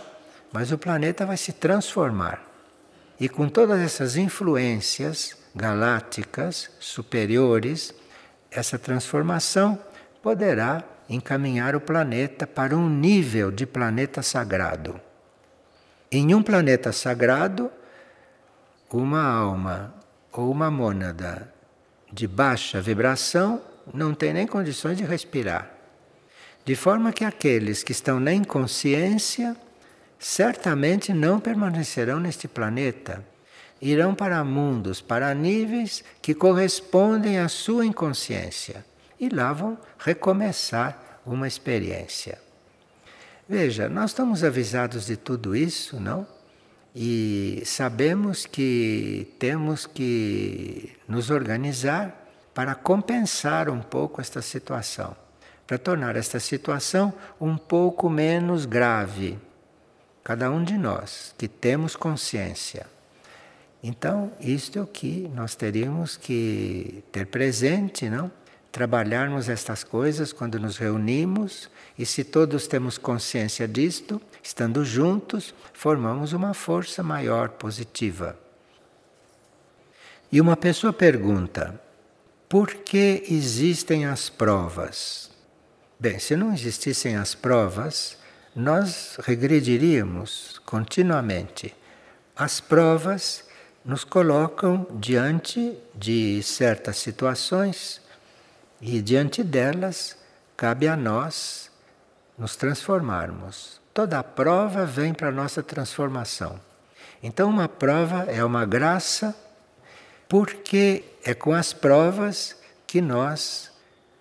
mas 0.53 0.71
o 0.71 0.77
planeta 0.77 1.25
vai 1.25 1.35
se 1.35 1.51
transformar. 1.51 2.41
E 3.19 3.27
com 3.27 3.49
todas 3.49 3.79
essas 3.79 4.15
influências 4.15 5.35
galácticas 5.53 6.69
superiores, 6.79 7.93
essa 8.49 8.79
transformação 8.79 9.77
poderá 10.21 10.83
encaminhar 11.09 11.75
o 11.75 11.81
planeta 11.81 12.47
para 12.47 12.75
um 12.75 12.89
nível 12.89 13.51
de 13.51 13.65
planeta 13.65 14.21
sagrado. 14.21 14.99
Em 16.09 16.33
um 16.33 16.41
planeta 16.41 16.91
sagrado, 16.91 17.69
uma 18.97 19.23
alma 19.23 19.93
ou 20.31 20.51
uma 20.51 20.71
mônada 20.71 21.53
de 22.11 22.27
baixa 22.27 22.81
vibração 22.81 23.61
não 23.93 24.13
tem 24.13 24.33
nem 24.33 24.47
condições 24.47 24.97
de 24.97 25.03
respirar. 25.03 25.71
De 26.63 26.75
forma 26.75 27.11
que 27.11 27.25
aqueles 27.25 27.83
que 27.83 27.91
estão 27.91 28.19
na 28.19 28.33
inconsciência 28.33 29.55
certamente 30.19 31.13
não 31.13 31.39
permanecerão 31.39 32.19
neste 32.19 32.47
planeta 32.47 33.25
irão 33.81 34.13
para 34.13 34.43
mundos, 34.43 35.01
para 35.01 35.33
níveis 35.33 36.03
que 36.21 36.35
correspondem 36.35 37.39
à 37.39 37.49
sua 37.49 37.85
inconsciência 37.85 38.85
e 39.19 39.29
lá 39.29 39.51
vão 39.51 39.77
recomeçar 39.97 41.19
uma 41.25 41.47
experiência. 41.47 42.39
Veja, 43.49 43.89
nós 43.89 44.11
estamos 44.11 44.43
avisados 44.43 45.07
de 45.07 45.17
tudo 45.17 45.55
isso, 45.55 45.99
não? 45.99 46.27
E 46.95 47.63
sabemos 47.65 48.45
que 48.45 49.33
temos 49.39 49.85
que 49.85 50.91
nos 51.07 51.29
organizar 51.29 52.21
para 52.53 52.75
compensar 52.75 53.69
um 53.69 53.79
pouco 53.79 54.19
esta 54.19 54.41
situação, 54.41 55.15
para 55.65 55.77
tornar 55.77 56.15
esta 56.15 56.39
situação 56.39 57.13
um 57.39 57.55
pouco 57.55 58.09
menos 58.09 58.65
grave. 58.65 59.39
Cada 60.23 60.51
um 60.51 60.63
de 60.63 60.77
nós 60.77 61.33
que 61.37 61.47
temos 61.47 61.95
consciência. 61.95 62.85
Então, 63.83 64.31
isto 64.39 64.77
é 64.77 64.81
o 64.81 64.85
que 64.85 65.31
nós 65.33 65.55
teríamos 65.55 66.15
que 66.15 67.03
ter 67.11 67.25
presente, 67.25 68.09
não? 68.09 68.31
Trabalharmos 68.71 69.49
estas 69.49 69.83
coisas 69.83 70.31
quando 70.31 70.59
nos 70.59 70.77
reunimos 70.77 71.69
e 71.97 72.05
se 72.05 72.23
todos 72.23 72.67
temos 72.67 72.97
consciência 72.97 73.67
disto, 73.67 74.21
estando 74.43 74.83
juntos, 74.83 75.53
formamos 75.73 76.33
uma 76.33 76.53
força 76.53 77.03
maior 77.03 77.49
positiva. 77.49 78.37
E 80.31 80.39
uma 80.39 80.55
pessoa 80.55 80.93
pergunta: 80.93 81.79
por 82.47 82.73
que 82.73 83.23
existem 83.29 84.05
as 84.05 84.29
provas? 84.29 85.31
Bem, 85.99 86.19
se 86.19 86.35
não 86.35 86.53
existissem 86.53 87.15
as 87.15 87.35
provas, 87.35 88.17
nós 88.55 89.17
regrediríamos 89.21 90.59
continuamente. 90.65 91.75
As 92.35 92.59
provas 92.59 93.43
nos 93.83 94.03
colocam 94.03 94.87
diante 94.95 95.77
de 95.93 96.41
certas 96.43 96.97
situações 96.97 98.01
e 98.79 99.01
diante 99.01 99.43
delas 99.43 100.17
cabe 100.55 100.87
a 100.87 100.95
nós 100.95 101.69
nos 102.37 102.55
transformarmos. 102.55 103.80
Toda 103.93 104.19
a 104.19 104.23
prova 104.23 104.85
vem 104.85 105.13
para 105.13 105.27
a 105.27 105.33
nossa 105.33 105.61
transformação. 105.61 106.59
Então, 107.21 107.49
uma 107.49 107.67
prova 107.67 108.23
é 108.23 108.43
uma 108.43 108.65
graça, 108.65 109.35
porque 110.29 111.03
é 111.23 111.33
com 111.33 111.53
as 111.53 111.73
provas 111.73 112.55
que 112.87 113.01
nós 113.01 113.69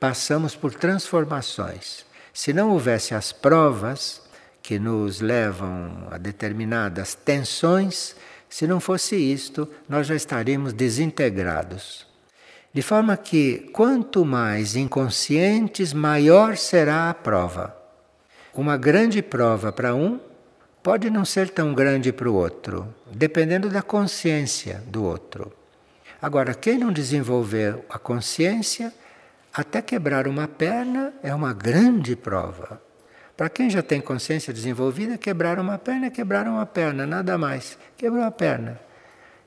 passamos 0.01 0.57
por 0.57 0.75
transformações. 0.75 2.05
Se 2.33 2.53
não 2.53 2.71
houvesse 2.71 3.15
as 3.15 3.33
provas 3.33 4.21
que 4.61 4.79
nos 4.79 5.21
levam 5.21 6.09
a 6.11 6.19
determinadas 6.19 7.15
tensões, 7.15 8.17
se 8.49 8.67
não 8.67 8.81
fosse 8.81 9.15
isto, 9.15 9.69
nós 9.89 10.09
já 10.09 10.17
estaríamos 10.17 10.73
desintegrados. 10.73 12.07
De 12.73 12.83
forma 12.83 13.17
que, 13.17 13.71
quanto 13.73 14.25
mais 14.25 14.75
inconscientes, 14.75 15.93
maior 15.93 16.57
será 16.57 17.09
a 17.09 17.15
prova. 17.15 17.80
Uma 18.55 18.77
grande 18.77 19.23
prova 19.23 19.71
para 19.71 19.95
um 19.95 20.19
pode 20.83 21.09
não 21.09 21.25
ser 21.25 21.51
tão 21.51 21.73
grande 21.73 22.13
para 22.13 22.29
o 22.29 22.35
outro, 22.35 22.93
dependendo 23.07 23.69
da 23.69 23.81
consciência 23.81 24.83
do 24.89 25.05
outro. 25.05 25.53
Agora, 26.21 26.53
quem 26.53 26.77
não 26.77 26.93
desenvolver 26.93 27.79
a 27.89 27.99
consciência, 27.99 28.93
até 29.55 29.81
quebrar 29.81 30.27
uma 30.27 30.49
perna 30.49 31.13
é 31.23 31.33
uma 31.35 31.53
grande 31.53 32.17
prova. 32.17 32.81
Para 33.37 33.49
quem 33.49 33.71
já 33.71 33.83
tem 33.83 34.01
consciência 34.01 34.53
desenvolvida, 34.53 35.17
quebrar 35.17 35.59
uma 35.59 35.79
perna 35.79 36.07
é 36.07 36.11
quebrar 36.11 36.47
uma 36.47 36.67
perna, 36.67 37.07
nada 37.07 37.39
mais. 37.39 37.79
Quebrou 37.97 38.23
a 38.25 38.31
perna. 38.31 38.81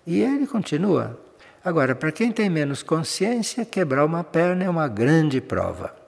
E 0.07 0.21
ele 0.21 0.47
continua. 0.47 1.19
Agora, 1.63 1.93
para 1.93 2.11
quem 2.11 2.31
tem 2.31 2.49
menos 2.49 2.81
consciência, 2.81 3.65
quebrar 3.65 4.05
uma 4.05 4.23
perna 4.23 4.63
é 4.63 4.69
uma 4.69 4.87
grande 4.87 5.39
prova. 5.41 6.02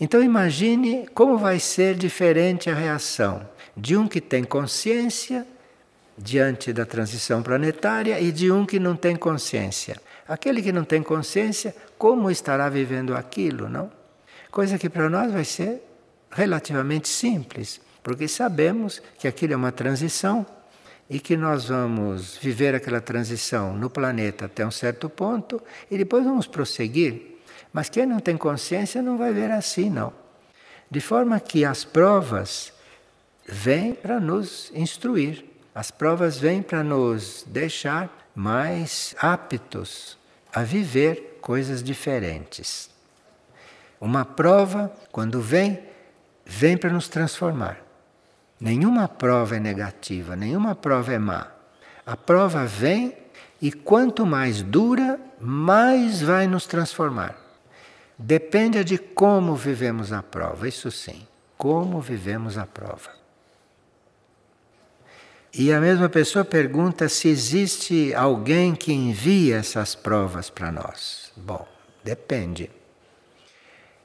Então 0.00 0.22
imagine 0.22 1.06
como 1.14 1.36
vai 1.36 1.60
ser 1.60 1.94
diferente 1.94 2.70
a 2.70 2.74
reação 2.74 3.46
de 3.76 3.96
um 3.96 4.08
que 4.08 4.20
tem 4.20 4.42
consciência 4.42 5.46
diante 6.16 6.72
da 6.72 6.86
transição 6.86 7.42
planetária 7.42 8.18
e 8.18 8.32
de 8.32 8.50
um 8.50 8.64
que 8.64 8.78
não 8.78 8.96
tem 8.96 9.14
consciência. 9.14 10.00
Aquele 10.26 10.62
que 10.62 10.72
não 10.72 10.84
tem 10.84 11.02
consciência, 11.02 11.74
como 11.98 12.30
estará 12.30 12.68
vivendo 12.68 13.14
aquilo, 13.14 13.68
não? 13.68 13.90
Coisa 14.50 14.78
que 14.78 14.88
para 14.88 15.08
nós 15.08 15.32
vai 15.32 15.44
ser 15.44 15.82
relativamente 16.30 17.08
simples, 17.08 17.80
porque 18.02 18.26
sabemos 18.26 19.02
que 19.18 19.28
aquilo 19.28 19.52
é 19.52 19.56
uma 19.56 19.72
transição 19.72 20.46
e 21.08 21.18
que 21.18 21.36
nós 21.36 21.68
vamos 21.68 22.36
viver 22.36 22.74
aquela 22.74 23.00
transição 23.00 23.76
no 23.76 23.90
planeta 23.90 24.46
até 24.46 24.64
um 24.64 24.70
certo 24.70 25.08
ponto 25.08 25.60
e 25.90 25.98
depois 25.98 26.24
vamos 26.24 26.46
prosseguir. 26.46 27.39
Mas 27.72 27.88
quem 27.88 28.06
não 28.06 28.18
tem 28.20 28.36
consciência 28.36 29.02
não 29.02 29.16
vai 29.16 29.32
ver 29.32 29.50
assim, 29.50 29.88
não. 29.88 30.12
De 30.90 31.00
forma 31.00 31.38
que 31.38 31.64
as 31.64 31.84
provas 31.84 32.72
vêm 33.46 33.94
para 33.94 34.18
nos 34.18 34.72
instruir, 34.74 35.44
as 35.74 35.90
provas 35.90 36.38
vêm 36.38 36.62
para 36.62 36.82
nos 36.82 37.44
deixar 37.46 38.10
mais 38.34 39.14
aptos 39.18 40.18
a 40.52 40.62
viver 40.62 41.38
coisas 41.40 41.82
diferentes. 41.82 42.90
Uma 44.00 44.24
prova, 44.24 44.92
quando 45.12 45.40
vem, 45.40 45.78
vem 46.44 46.76
para 46.76 46.90
nos 46.90 47.08
transformar. 47.08 47.78
Nenhuma 48.58 49.06
prova 49.06 49.56
é 49.56 49.60
negativa, 49.60 50.34
nenhuma 50.34 50.74
prova 50.74 51.12
é 51.12 51.18
má. 51.18 51.48
A 52.04 52.16
prova 52.16 52.66
vem 52.66 53.16
e 53.60 53.70
quanto 53.70 54.26
mais 54.26 54.62
dura, 54.62 55.20
mais 55.38 56.20
vai 56.20 56.46
nos 56.46 56.66
transformar. 56.66 57.49
Depende 58.22 58.84
de 58.84 58.98
como 58.98 59.56
vivemos 59.56 60.12
a 60.12 60.22
prova, 60.22 60.68
isso 60.68 60.90
sim, 60.90 61.26
como 61.56 62.02
vivemos 62.02 62.58
a 62.58 62.66
prova. 62.66 63.12
E 65.54 65.72
a 65.72 65.80
mesma 65.80 66.06
pessoa 66.06 66.44
pergunta 66.44 67.08
se 67.08 67.28
existe 67.28 68.14
alguém 68.14 68.74
que 68.74 68.92
envia 68.92 69.56
essas 69.56 69.94
provas 69.94 70.50
para 70.50 70.70
nós. 70.70 71.32
Bom, 71.34 71.66
depende. 72.04 72.70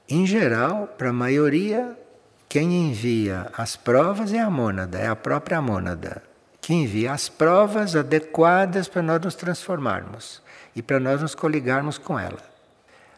Em 0.08 0.25
geral, 0.25 0.88
para 0.97 1.10
a 1.10 1.13
maioria, 1.13 1.99
quem 2.47 2.88
envia 2.88 3.51
as 3.58 3.75
provas 3.75 4.32
é 4.32 4.39
a 4.39 4.49
mônada, 4.49 4.97
é 4.97 5.08
a 5.08 5.15
própria 5.15 5.62
mônada. 5.62 6.23
Que 6.62 6.73
envia 6.73 7.12
as 7.12 7.28
provas 7.28 7.97
adequadas 7.97 8.88
para 8.88 9.01
nós 9.01 9.19
nos 9.19 9.36
transformarmos 9.36 10.41
e 10.73 10.82
para 10.82 11.01
nós 11.01 11.21
nos 11.21 11.36
coligarmos 11.36 11.97
com 11.97 12.17
ela. 12.17 12.55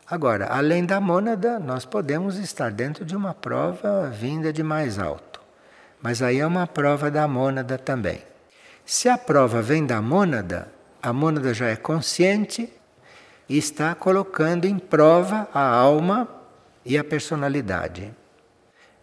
Agora, 0.10 0.48
além 0.48 0.86
da 0.86 1.02
mônada, 1.02 1.60
nós 1.60 1.84
podemos 1.84 2.38
estar 2.38 2.72
dentro 2.72 3.04
de 3.04 3.14
uma 3.14 3.34
prova 3.34 4.10
vinda 4.10 4.54
de 4.54 4.64
mais 4.64 4.98
alto. 4.98 5.42
Mas 6.02 6.22
aí 6.22 6.40
é 6.40 6.48
uma 6.48 6.66
prova 6.66 7.12
da 7.12 7.28
mônada 7.28 7.78
também. 7.78 8.22
Se 8.86 9.10
a 9.10 9.18
prova 9.18 9.62
vem 9.62 9.86
da 9.86 10.02
mônada, 10.02 10.70
a 11.04 11.12
mônada 11.12 11.54
já 11.54 11.68
é 11.68 11.76
consciente 11.76 12.72
e 13.50 13.58
está 13.58 13.94
colocando 13.94 14.64
em 14.64 14.80
prova 14.80 15.50
a 15.54 15.68
alma 15.68 16.26
e 16.86 16.98
a 16.98 17.04
personalidade. 17.04 18.14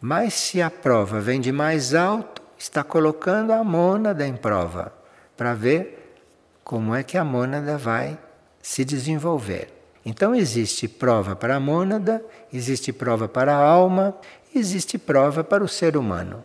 Mas 0.01 0.33
se 0.33 0.63
a 0.63 0.71
prova 0.71 1.21
vem 1.21 1.39
de 1.39 1.53
mais 1.53 1.95
alto, 1.95 2.41
está 2.57 2.83
colocando 2.83 3.53
a 3.53 3.63
mônada 3.63 4.27
em 4.27 4.35
prova 4.35 4.91
para 5.37 5.53
ver 5.53 6.17
como 6.65 6.95
é 6.95 7.03
que 7.03 7.19
a 7.19 7.25
mônada 7.25 7.77
vai 7.77 8.19
se 8.63 8.87
desenvolver. 8.87 9.84
Então 10.05 10.35
existe 10.35 10.87
prova 10.87 11.35
para 11.35 11.57
a 11.57 11.61
mônada, 11.61 12.25
existe 12.53 12.93
prova 12.93 13.27
para 13.27 13.55
a 13.55 13.59
alma, 13.59 14.15
existe 14.55 14.99
prova 14.99 15.43
para 15.43 15.65
o 15.65 15.69
ser 15.69 15.97
humano. 15.97 16.45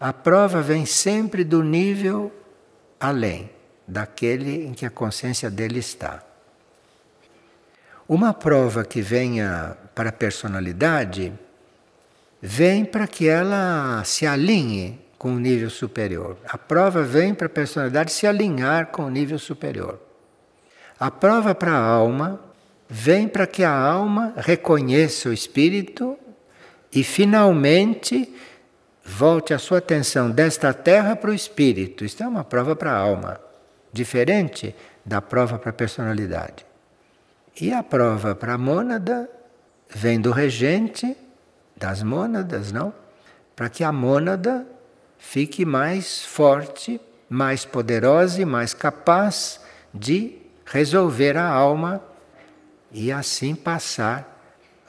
A 0.00 0.12
prova 0.12 0.62
vem 0.62 0.86
sempre 0.86 1.44
do 1.44 1.62
nível 1.62 2.32
além 2.98 3.50
daquele 3.86 4.66
em 4.66 4.72
que 4.72 4.86
a 4.86 4.90
consciência 4.90 5.50
dele 5.50 5.78
está. 5.78 6.22
Uma 8.08 8.32
prova 8.32 8.84
que 8.84 9.00
venha 9.00 9.76
para 9.94 10.08
a 10.08 10.12
personalidade 10.12 11.32
vem 12.40 12.84
para 12.84 13.06
que 13.06 13.28
ela 13.28 14.02
se 14.04 14.26
alinhe 14.26 15.00
com 15.16 15.34
o 15.34 15.38
nível 15.38 15.70
superior. 15.70 16.36
A 16.48 16.58
prova 16.58 17.02
vem 17.02 17.32
para 17.32 17.46
a 17.46 17.50
personalidade 17.50 18.12
se 18.12 18.26
alinhar 18.26 18.86
com 18.88 19.04
o 19.04 19.10
nível 19.10 19.38
superior. 19.38 20.00
A 21.02 21.10
prova 21.10 21.52
para 21.52 21.72
a 21.72 21.84
alma 21.84 22.38
vem 22.88 23.26
para 23.26 23.44
que 23.44 23.64
a 23.64 23.76
alma 23.76 24.32
reconheça 24.36 25.30
o 25.30 25.32
espírito 25.32 26.16
e 26.92 27.02
finalmente 27.02 28.32
volte 29.04 29.52
a 29.52 29.58
sua 29.58 29.78
atenção 29.78 30.30
desta 30.30 30.72
terra 30.72 31.16
para 31.16 31.32
o 31.32 31.34
espírito. 31.34 32.04
Isto 32.04 32.22
é 32.22 32.28
uma 32.28 32.44
prova 32.44 32.76
para 32.76 32.92
a 32.92 32.96
alma, 32.96 33.40
diferente 33.92 34.76
da 35.04 35.20
prova 35.20 35.58
para 35.58 35.70
a 35.70 35.72
personalidade. 35.72 36.64
E 37.60 37.72
a 37.72 37.82
prova 37.82 38.36
para 38.36 38.54
a 38.54 38.58
mônada 38.58 39.28
vem 39.90 40.20
do 40.20 40.30
regente 40.30 41.16
das 41.76 42.00
mônadas, 42.00 42.70
não? 42.70 42.94
Para 43.56 43.68
que 43.68 43.82
a 43.82 43.90
mônada 43.90 44.64
fique 45.18 45.64
mais 45.64 46.24
forte, 46.24 47.00
mais 47.28 47.64
poderosa 47.64 48.40
e 48.40 48.44
mais 48.44 48.72
capaz 48.72 49.60
de 49.92 50.41
resolver 50.64 51.36
a 51.36 51.46
alma 51.46 52.02
e 52.90 53.10
assim 53.10 53.54
passar 53.54 54.28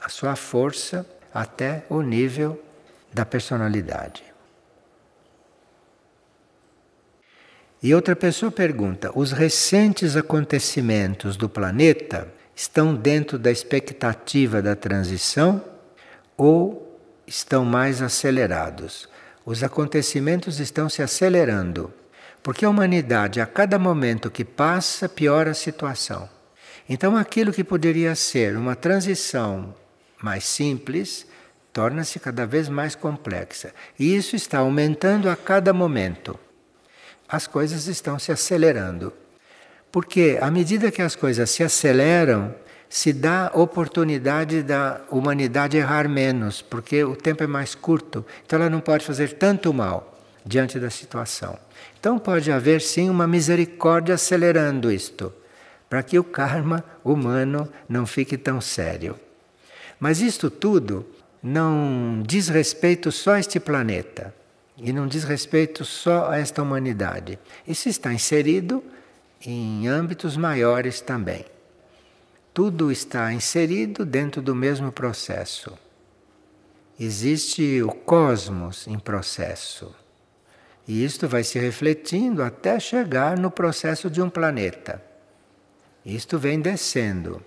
a 0.00 0.08
sua 0.08 0.36
força 0.36 1.06
até 1.32 1.84
o 1.88 2.02
nível 2.02 2.62
da 3.12 3.24
personalidade. 3.24 4.22
E 7.82 7.94
outra 7.94 8.16
pessoa 8.16 8.50
pergunta: 8.50 9.10
os 9.14 9.32
recentes 9.32 10.16
acontecimentos 10.16 11.36
do 11.36 11.48
planeta 11.48 12.32
estão 12.56 12.94
dentro 12.94 13.38
da 13.38 13.50
expectativa 13.50 14.62
da 14.62 14.74
transição 14.74 15.62
ou 16.36 16.98
estão 17.26 17.64
mais 17.64 18.00
acelerados. 18.00 19.08
Os 19.44 19.62
acontecimentos 19.62 20.60
estão 20.60 20.88
se 20.88 21.02
acelerando, 21.02 21.92
porque 22.44 22.66
a 22.66 22.68
humanidade, 22.68 23.40
a 23.40 23.46
cada 23.46 23.78
momento 23.78 24.30
que 24.30 24.44
passa, 24.44 25.08
piora 25.08 25.52
a 25.52 25.54
situação. 25.54 26.28
Então, 26.86 27.16
aquilo 27.16 27.54
que 27.54 27.64
poderia 27.64 28.14
ser 28.14 28.54
uma 28.54 28.76
transição 28.76 29.74
mais 30.22 30.44
simples, 30.44 31.26
torna-se 31.72 32.20
cada 32.20 32.46
vez 32.46 32.68
mais 32.68 32.94
complexa. 32.94 33.72
E 33.98 34.14
isso 34.14 34.36
está 34.36 34.58
aumentando 34.58 35.30
a 35.30 35.36
cada 35.36 35.72
momento. 35.72 36.38
As 37.26 37.46
coisas 37.46 37.86
estão 37.86 38.18
se 38.18 38.30
acelerando. 38.30 39.10
Porque 39.90 40.38
à 40.38 40.50
medida 40.50 40.90
que 40.90 41.00
as 41.00 41.16
coisas 41.16 41.48
se 41.48 41.62
aceleram, 41.62 42.54
se 42.90 43.14
dá 43.14 43.50
oportunidade 43.54 44.62
da 44.62 45.00
humanidade 45.10 45.78
errar 45.78 46.10
menos, 46.10 46.60
porque 46.60 47.04
o 47.04 47.16
tempo 47.16 47.42
é 47.42 47.46
mais 47.46 47.74
curto, 47.74 48.22
então 48.44 48.60
ela 48.60 48.68
não 48.68 48.80
pode 48.80 49.06
fazer 49.06 49.32
tanto 49.32 49.72
mal 49.72 50.20
diante 50.44 50.78
da 50.78 50.90
situação. 50.90 51.58
Então 52.04 52.18
pode 52.18 52.52
haver 52.52 52.82
sim 52.82 53.08
uma 53.08 53.26
misericórdia 53.26 54.14
acelerando 54.14 54.92
isto, 54.92 55.32
para 55.88 56.02
que 56.02 56.18
o 56.18 56.22
karma 56.22 56.84
humano 57.02 57.66
não 57.88 58.04
fique 58.04 58.36
tão 58.36 58.60
sério. 58.60 59.18
Mas 59.98 60.20
isto 60.20 60.50
tudo 60.50 61.06
não 61.42 62.22
diz 62.22 62.48
respeito 62.48 63.10
só 63.10 63.30
a 63.30 63.40
este 63.40 63.58
planeta 63.58 64.34
e 64.76 64.92
não 64.92 65.06
diz 65.06 65.24
respeito 65.24 65.82
só 65.82 66.28
a 66.30 66.36
esta 66.36 66.60
humanidade. 66.60 67.38
Isso 67.66 67.88
está 67.88 68.12
inserido 68.12 68.84
em 69.40 69.88
âmbitos 69.88 70.36
maiores 70.36 71.00
também. 71.00 71.46
Tudo 72.52 72.92
está 72.92 73.32
inserido 73.32 74.04
dentro 74.04 74.42
do 74.42 74.54
mesmo 74.54 74.92
processo. 74.92 75.72
Existe 77.00 77.80
o 77.82 77.88
cosmos 77.88 78.86
em 78.86 78.98
processo. 78.98 80.03
E 80.86 81.04
isto 81.04 81.26
vai 81.26 81.42
se 81.42 81.58
refletindo 81.58 82.42
até 82.42 82.78
chegar 82.78 83.38
no 83.38 83.50
processo 83.50 84.10
de 84.10 84.20
um 84.20 84.28
planeta. 84.28 85.02
Isto 86.04 86.38
vem 86.38 86.60
descendo. 86.60 87.42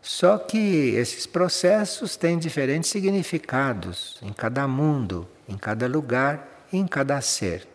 Só 0.00 0.38
que 0.38 0.94
esses 0.94 1.26
processos 1.26 2.16
têm 2.16 2.38
diferentes 2.38 2.90
significados 2.90 4.18
em 4.22 4.32
cada 4.32 4.68
mundo, 4.68 5.28
em 5.48 5.56
cada 5.56 5.88
lugar 5.88 6.56
em 6.72 6.86
cada 6.86 7.20
ser. 7.20 7.66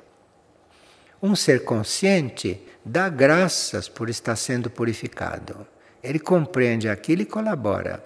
Um 1.21 1.36
ser 1.36 1.63
consciente 1.63 2.62
dá 2.84 3.10
graças 3.10 3.88
por 3.88 4.10
estar 4.10 4.36
sendo 4.36 4.69
purificado. 4.69 5.67
Ele 6.02 6.19
compreende 6.19 6.89
aquilo 6.89 7.21
e 7.21 7.26
colabora. 7.26 8.04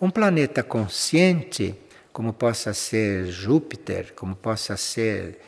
Um 0.00 0.10
planeta 0.10 0.62
consciente 0.62 1.74
como 2.12 2.32
possa 2.32 2.74
ser 2.74 3.26
Júpiter, 3.26 4.12
como 4.14 4.34
possa 4.34 4.76
ser 4.76 5.38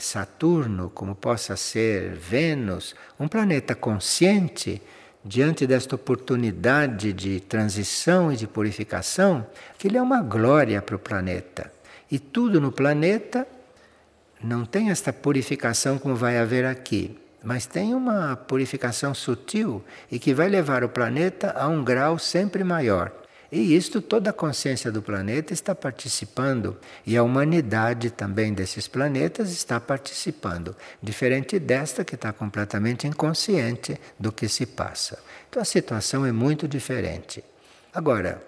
Saturno, 0.00 0.90
como 0.90 1.14
possa 1.14 1.56
ser 1.56 2.14
Vênus, 2.14 2.94
um 3.18 3.28
planeta 3.28 3.74
consciente 3.74 4.82
diante 5.24 5.66
desta 5.66 5.94
oportunidade 5.94 7.12
de 7.12 7.40
transição 7.40 8.32
e 8.32 8.36
de 8.36 8.46
purificação, 8.46 9.46
que 9.78 9.88
ele 9.88 9.98
é 9.98 10.02
uma 10.02 10.22
glória 10.22 10.80
para 10.80 10.96
o 10.96 10.98
planeta. 10.98 11.72
E 12.10 12.18
tudo 12.18 12.60
no 12.60 12.72
planeta 12.72 13.46
não 14.42 14.64
tem 14.64 14.90
esta 14.90 15.12
purificação 15.12 15.98
como 15.98 16.16
vai 16.16 16.38
haver 16.38 16.64
aqui, 16.64 17.18
mas 17.42 17.66
tem 17.66 17.94
uma 17.94 18.36
purificação 18.36 19.14
sutil 19.14 19.84
e 20.10 20.18
que 20.18 20.34
vai 20.34 20.48
levar 20.48 20.82
o 20.82 20.88
planeta 20.88 21.52
a 21.52 21.68
um 21.68 21.84
grau 21.84 22.18
sempre 22.18 22.64
maior. 22.64 23.19
E 23.52 23.74
isto 23.74 24.00
toda 24.00 24.30
a 24.30 24.32
consciência 24.32 24.92
do 24.92 25.02
planeta 25.02 25.52
está 25.52 25.74
participando 25.74 26.78
e 27.04 27.16
a 27.16 27.22
humanidade 27.22 28.10
também 28.10 28.54
desses 28.54 28.86
planetas 28.86 29.50
está 29.50 29.80
participando, 29.80 30.76
diferente 31.02 31.58
desta 31.58 32.04
que 32.04 32.14
está 32.14 32.32
completamente 32.32 33.08
inconsciente 33.08 34.00
do 34.18 34.30
que 34.30 34.48
se 34.48 34.66
passa. 34.66 35.18
Então 35.48 35.60
a 35.60 35.64
situação 35.64 36.24
é 36.24 36.30
muito 36.30 36.68
diferente. 36.68 37.42
Agora, 37.92 38.40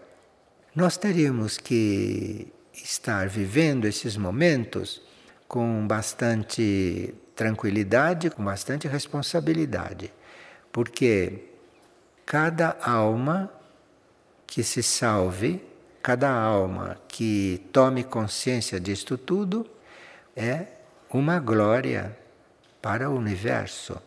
nós 0.75 0.97
teríamos 0.97 1.59
que 1.59 2.53
estar 2.73 3.29
vivendo 3.29 3.87
esses 3.87 4.17
momentos 4.17 5.03
com 5.49 5.85
bastante 5.87 7.13
tranquilidade, 7.35 8.31
com 8.31 8.45
bastante 8.45 8.87
responsabilidade, 8.87 10.13
porque 10.71 11.51
cada 12.25 12.77
alma 12.81 13.51
que 14.53 14.63
se 14.63 14.83
salve, 14.83 15.65
cada 16.03 16.31
alma 16.31 16.99
que 17.09 17.67
tome 17.73 18.05
consciência 18.05 18.79
disto 18.79 19.17
tudo, 19.17 19.67
é 20.37 20.67
uma 21.11 21.41
glória 21.41 22.15
para 22.83 23.09
o 23.09 23.17
universo. 23.17 23.99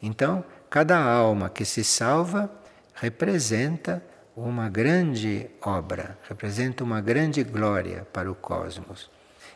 Então, 0.00 0.42
cada 0.70 0.98
alma 0.98 1.50
que 1.50 1.66
se 1.66 1.84
salva 1.84 2.50
representa 2.94 4.02
uma 4.34 4.70
grande 4.70 5.50
obra, 5.60 6.16
representa 6.26 6.82
uma 6.82 7.02
grande 7.02 7.44
glória 7.44 8.06
para 8.10 8.32
o 8.32 8.34
cosmos. 8.34 9.10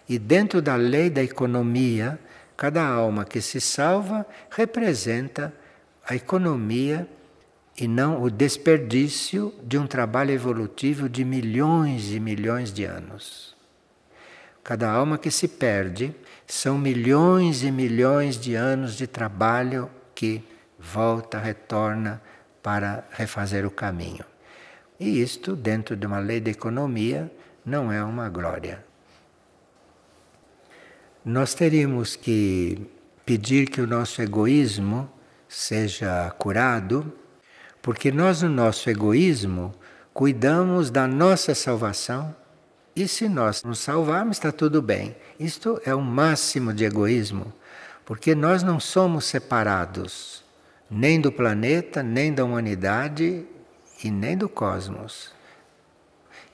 E 0.07 0.18
dentro 0.18 0.61
da 0.61 0.77
lei 0.77 1.09
da 1.09 1.22
economia, 1.22 2.18
cada 2.55 2.87
alma 2.87 3.25
que 3.25 3.40
se 3.40 3.62
salva 3.62 4.27
representa 4.51 5.55
a 6.07 6.14
economia 6.14 7.09
e 7.83 7.88
não 7.88 8.23
o 8.23 8.31
desperdício 8.31 9.53
de 9.64 9.77
um 9.77 9.88
trabalho 9.88 10.31
evolutivo 10.31 11.09
de 11.09 11.25
milhões 11.25 12.12
e 12.12 12.21
milhões 12.21 12.73
de 12.73 12.85
anos. 12.85 13.57
Cada 14.62 14.88
alma 14.88 15.18
que 15.18 15.33
se 15.33 15.49
perde 15.49 16.14
são 16.47 16.79
milhões 16.79 17.64
e 17.64 17.73
milhões 17.73 18.38
de 18.38 18.55
anos 18.55 18.95
de 18.95 19.09
trabalho 19.09 19.90
que 20.14 20.45
volta, 20.79 21.40
retorna 21.40 22.23
para 22.62 23.05
refazer 23.11 23.66
o 23.66 23.71
caminho. 23.71 24.25
E 25.01 25.21
isto, 25.21 25.57
dentro 25.57 25.97
de 25.97 26.07
uma 26.07 26.21
lei 26.21 26.38
de 26.38 26.53
economia, 26.53 27.33
não 27.66 27.90
é 27.90 28.05
uma 28.05 28.29
glória. 28.29 28.85
Nós 31.25 31.53
teríamos 31.53 32.14
que 32.14 32.87
pedir 33.27 33.68
que 33.68 33.81
o 33.81 33.88
nosso 33.88 34.23
egoísmo 34.23 35.11
seja 35.49 36.31
curado 36.38 37.12
porque 37.83 38.12
nós, 38.12 38.40
no 38.40 38.49
nosso 38.49 38.88
egoísmo, 38.88 39.75
cuidamos 40.14 40.88
da 40.88 41.07
nossa 41.09 41.55
salvação 41.55 42.35
e 42.95 43.09
se 43.09 43.29
nós 43.29 43.64
nos 43.64 43.81
salvarmos, 43.81 44.37
está 44.37 44.53
tudo 44.53 44.81
bem. 44.81 45.16
Isto 45.40 45.81
é 45.85 45.95
o 45.95 46.01
máximo 46.01 46.73
de 46.73 46.85
egoísmo, 46.85 47.53
porque 48.05 48.35
nós 48.35 48.62
não 48.62 48.79
somos 48.79 49.25
separados 49.25 50.45
nem 50.88 51.21
do 51.21 51.33
planeta, 51.33 52.03
nem 52.03 52.33
da 52.33 52.45
humanidade 52.45 53.47
e 54.05 54.11
nem 54.11 54.37
do 54.37 54.49
cosmos. 54.49 55.33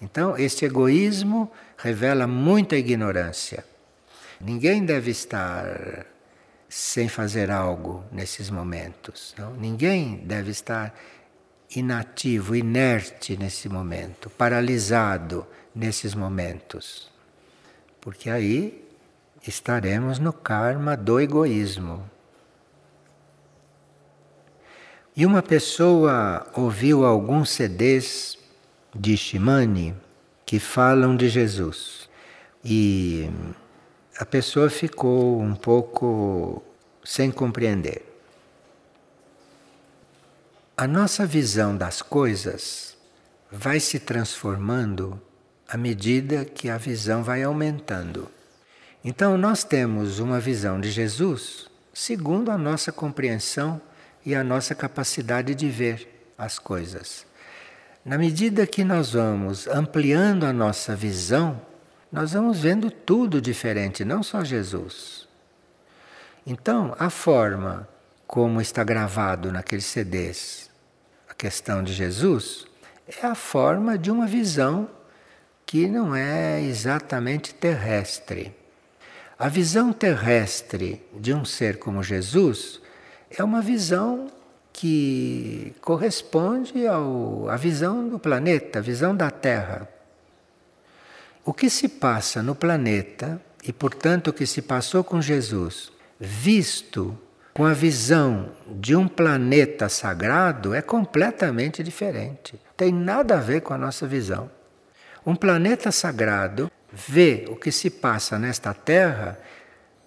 Então, 0.01 0.39
este 0.39 0.65
egoísmo 0.65 1.51
revela 1.77 2.27
muita 2.27 2.77
ignorância. 2.77 3.65
Ninguém 4.41 4.85
deve 4.85 5.11
estar 5.11 6.07
sem 6.69 7.09
fazer 7.09 7.51
algo 7.51 8.05
nesses 8.13 8.49
momentos. 8.49 9.35
Não? 9.37 9.55
Ninguém 9.55 10.19
deve 10.25 10.53
estar 10.53 10.95
inativo, 11.75 12.57
inerte 12.57 13.37
nesse 13.37 13.69
momento, 13.69 14.31
paralisado 14.31 15.47
nesses 15.75 16.15
momentos. 16.15 17.11
Porque 18.01 18.31
aí 18.31 18.85
estaremos 19.47 20.19
no 20.19 20.33
karma 20.33 20.97
do 20.97 21.21
egoísmo. 21.21 22.09
E 25.15 25.27
uma 25.27 25.43
pessoa 25.43 26.47
ouviu 26.55 27.05
alguns 27.05 27.51
CDs 27.51 28.39
de 28.95 29.17
Shimani 29.17 29.95
que 30.47 30.59
falam 30.59 31.17
de 31.17 31.29
Jesus. 31.29 32.09
E 32.65 33.29
a 34.19 34.25
pessoa 34.25 34.71
ficou 34.71 35.41
um 35.41 35.55
pouco 35.55 36.63
sem 37.05 37.31
compreender. 37.31 38.08
A 40.81 40.87
nossa 40.87 41.27
visão 41.27 41.77
das 41.77 42.01
coisas 42.01 42.97
vai 43.51 43.81
se 43.81 43.99
transformando 43.99 45.21
à 45.69 45.77
medida 45.77 46.45
que 46.45 46.71
a 46.71 46.79
visão 46.79 47.21
vai 47.21 47.43
aumentando. 47.43 48.31
Então, 49.05 49.37
nós 49.37 49.65
temos 49.65 50.21
uma 50.21 50.39
visão 50.39 50.81
de 50.81 50.89
Jesus 50.93 51.67
segundo 51.93 52.53
a 52.53 52.57
nossa 52.57 52.93
compreensão 52.93 53.81
e 54.25 54.37
a 54.37 54.45
nossa 54.45 54.73
capacidade 54.73 55.53
de 55.53 55.69
ver 55.69 56.33
as 56.39 56.61
coisas. 56.61 57.27
Na 58.05 58.17
medida 58.17 58.65
que 58.65 58.85
nós 58.85 59.11
vamos 59.11 59.67
ampliando 59.67 60.47
a 60.47 60.53
nossa 60.53 60.95
visão, 60.95 61.61
nós 62.13 62.35
vamos 62.35 62.61
vendo 62.61 62.89
tudo 62.89 63.41
diferente, 63.41 64.05
não 64.05 64.23
só 64.23 64.45
Jesus. 64.45 65.27
Então, 66.47 66.95
a 67.01 67.11
forma 67.11 67.89
como 68.29 68.61
está 68.61 68.85
gravado 68.85 69.51
naqueles 69.51 69.87
CDs 69.87 70.68
questão 71.39 71.85
de 71.85 71.93
Jesus 71.93 72.67
é 73.07 73.25
a 73.25 73.35
forma 73.37 73.97
de 73.97 74.11
uma 74.11 74.27
visão 74.27 74.91
que 75.65 75.87
não 75.87 76.15
é 76.15 76.61
exatamente 76.61 77.55
terrestre. 77.55 78.53
A 79.39 79.49
visão 79.49 79.93
terrestre 79.93 81.01
de 81.15 81.33
um 81.33 81.45
ser 81.45 81.79
como 81.79 82.03
Jesus 82.03 82.81
é 83.31 83.45
uma 83.45 83.63
visão 83.63 84.27
que 84.73 85.75
corresponde 85.81 86.87
ao, 86.87 87.49
à 87.49 87.57
visão 87.57 88.09
do 88.09 88.19
planeta, 88.19 88.81
a 88.81 88.83
visão 88.83 89.15
da 89.15 89.31
Terra. 89.31 89.89
O 91.45 91.55
que 91.55 91.71
se 91.71 91.89
passa 91.89 92.43
no 92.43 92.55
planeta, 92.55 93.41
e 93.63 93.73
portanto 93.73 94.29
o 94.29 94.33
que 94.33 94.47
se 94.47 94.61
passou 94.61 95.05
com 95.05 95.23
Jesus, 95.23 95.93
visto 96.19 97.17
com 97.59 97.65
a 97.65 97.73
visão 97.73 98.51
de 98.69 98.95
um 98.95 99.09
planeta 99.09 99.89
sagrado 99.89 100.73
é 100.73 100.81
completamente 100.81 101.83
diferente. 101.83 102.55
Tem 102.77 102.93
nada 102.93 103.37
a 103.37 103.41
ver 103.41 103.63
com 103.63 103.75
a 103.75 103.77
nossa 103.79 104.07
visão. 104.07 104.49
Um 105.27 105.35
planeta 105.35 105.91
sagrado 105.91 106.71
vê 106.93 107.47
o 107.49 107.57
que 107.57 107.73
se 107.73 107.91
passa 107.91 108.39
nesta 108.39 108.73
Terra 108.73 109.37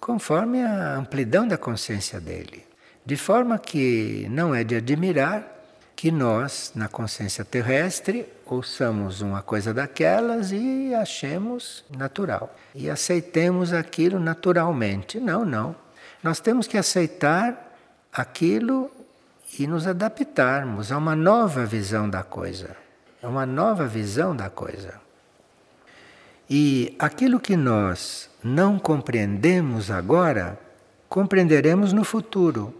conforme 0.00 0.62
a 0.62 0.94
amplidão 0.94 1.46
da 1.46 1.58
consciência 1.58 2.18
dele. 2.18 2.64
De 3.04 3.18
forma 3.18 3.58
que 3.58 4.26
não 4.30 4.54
é 4.54 4.64
de 4.64 4.76
admirar 4.76 5.46
que 5.94 6.10
nós, 6.10 6.72
na 6.74 6.88
consciência 6.88 7.44
terrestre, 7.44 8.24
ouçamos 8.46 9.20
uma 9.20 9.42
coisa 9.42 9.74
daquelas 9.74 10.52
e 10.52 10.94
achemos 10.94 11.84
natural. 11.94 12.56
E 12.74 12.88
aceitemos 12.88 13.74
aquilo 13.74 14.18
naturalmente. 14.18 15.20
Não, 15.20 15.44
não. 15.44 15.76
Nós 16.22 16.38
temos 16.38 16.66
que 16.66 16.78
aceitar 16.78 17.76
aquilo 18.12 18.90
e 19.58 19.66
nos 19.66 19.86
adaptarmos 19.86 20.92
a 20.92 20.98
uma 20.98 21.16
nova 21.16 21.66
visão 21.66 22.08
da 22.08 22.22
coisa. 22.22 22.76
É 23.20 23.26
uma 23.26 23.44
nova 23.44 23.86
visão 23.86 24.34
da 24.34 24.48
coisa. 24.48 25.00
E 26.48 26.94
aquilo 26.98 27.40
que 27.40 27.56
nós 27.56 28.30
não 28.42 28.78
compreendemos 28.78 29.90
agora, 29.90 30.58
compreenderemos 31.08 31.92
no 31.92 32.04
futuro. 32.04 32.74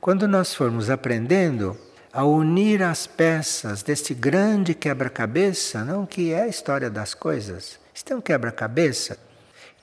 Quando 0.00 0.26
nós 0.28 0.54
formos 0.54 0.90
aprendendo 0.90 1.76
a 2.12 2.24
unir 2.24 2.82
as 2.82 3.06
peças 3.06 3.82
deste 3.82 4.14
grande 4.14 4.74
quebra-cabeça, 4.74 5.84
não 5.84 6.06
que 6.06 6.32
é 6.32 6.42
a 6.42 6.48
história 6.48 6.88
das 6.88 7.12
coisas. 7.12 7.78
Isto 7.92 8.12
é 8.12 8.16
um 8.16 8.20
quebra-cabeça 8.20 9.18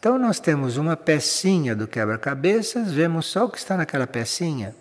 então 0.02 0.18
nós 0.18 0.39
temos 0.39 0.78
uma 0.78 0.97
pecinha 0.97 1.76
do 1.76 1.86
quebra-cabeças, 1.88 2.91
vemos 2.91 3.28
só 3.28 3.45
o 3.45 3.49
que 3.49 3.60
está 3.60 3.78
naquela 3.78 4.08
pecinha. 4.08 4.76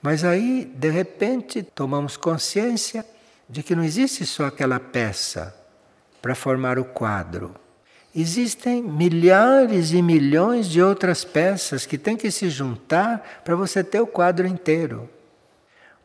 Mas 0.00 0.22
aí, 0.22 0.64
de 0.76 0.88
repente, 0.88 1.60
tomamos 1.60 2.16
consciência 2.16 3.04
de 3.48 3.64
que 3.64 3.74
não 3.74 3.82
existe 3.82 4.24
só 4.24 4.46
aquela 4.46 4.78
peça 4.78 5.52
para 6.22 6.36
formar 6.36 6.78
o 6.78 6.84
quadro. 6.84 7.52
Existem 8.14 8.80
milhares 8.80 9.90
e 9.90 10.00
milhões 10.00 10.68
de 10.68 10.80
outras 10.80 11.24
peças 11.24 11.84
que 11.84 11.98
têm 11.98 12.16
que 12.16 12.30
se 12.30 12.48
juntar 12.48 13.42
para 13.44 13.56
você 13.56 13.82
ter 13.82 14.00
o 14.00 14.06
quadro 14.06 14.46
inteiro. 14.46 15.10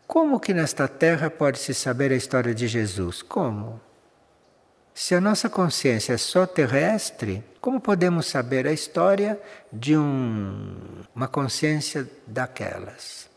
Como 0.08 0.40
que 0.40 0.56
nesta 0.56 0.88
terra 0.88 1.30
pode 1.30 1.60
se 1.60 1.72
saber 1.76 2.12
a 2.12 2.16
história 2.16 2.56
de 2.56 2.68
Jesus? 2.68 3.22
Como? 3.22 3.80
Se 4.94 5.16
a 5.16 5.22
nossa 5.22 5.50
consciência 5.50 6.14
é 6.14 6.18
só 6.18 6.46
terrestre, 6.46 7.44
como 7.60 7.82
podemos 7.82 8.28
saber 8.28 8.68
a 8.68 8.72
história 8.72 9.40
de 9.72 9.98
um, 9.98 10.76
uma 11.16 11.28
consciência 11.28 12.08
daquelas? 12.28 13.28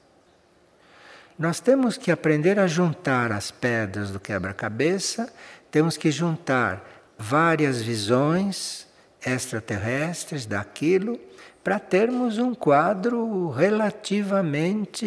Nós 1.38 1.58
temos 1.58 1.96
que 1.96 2.10
aprender 2.10 2.58
a 2.58 2.66
juntar 2.66 3.32
as 3.32 3.50
pedras 3.50 4.10
do 4.10 4.20
quebra-cabeça, 4.20 5.32
temos 5.70 5.96
que 5.96 6.10
juntar 6.10 6.86
várias 7.18 7.80
visões 7.80 8.86
extraterrestres 9.24 10.44
daquilo 10.44 11.18
para 11.64 11.78
termos 11.78 12.38
um 12.38 12.54
quadro 12.54 13.50
relativamente 13.50 15.04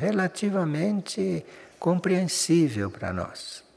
relativamente 0.00 1.44
compreensível 1.78 2.90
para 2.90 3.12
nós. 3.12 3.67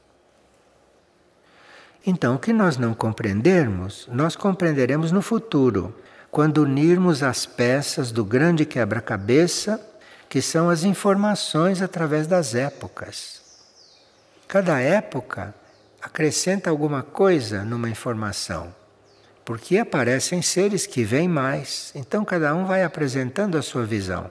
Então, 2.04 2.34
o 2.34 2.38
que 2.38 2.52
nós 2.52 2.76
não 2.76 2.94
compreendermos, 2.94 4.08
nós 4.10 4.34
compreenderemos 4.34 5.12
no 5.12 5.22
futuro, 5.22 5.94
quando 6.32 6.62
unirmos 6.62 7.22
as 7.22 7.46
peças 7.46 8.10
do 8.10 8.24
grande 8.24 8.64
quebra-cabeça, 8.64 9.80
que 10.28 10.42
são 10.42 10.68
as 10.68 10.82
informações 10.82 11.80
através 11.80 12.26
das 12.26 12.54
épocas. 12.54 13.42
Cada 14.48 14.80
época 14.80 15.54
acrescenta 16.00 16.70
alguma 16.70 17.02
coisa 17.02 17.64
numa 17.64 17.88
informação, 17.88 18.74
porque 19.44 19.78
aparecem 19.78 20.42
seres 20.42 20.86
que 20.86 21.04
veem 21.04 21.28
mais, 21.28 21.92
então 21.94 22.24
cada 22.24 22.54
um 22.54 22.64
vai 22.64 22.82
apresentando 22.82 23.56
a 23.56 23.62
sua 23.62 23.84
visão. 23.84 24.30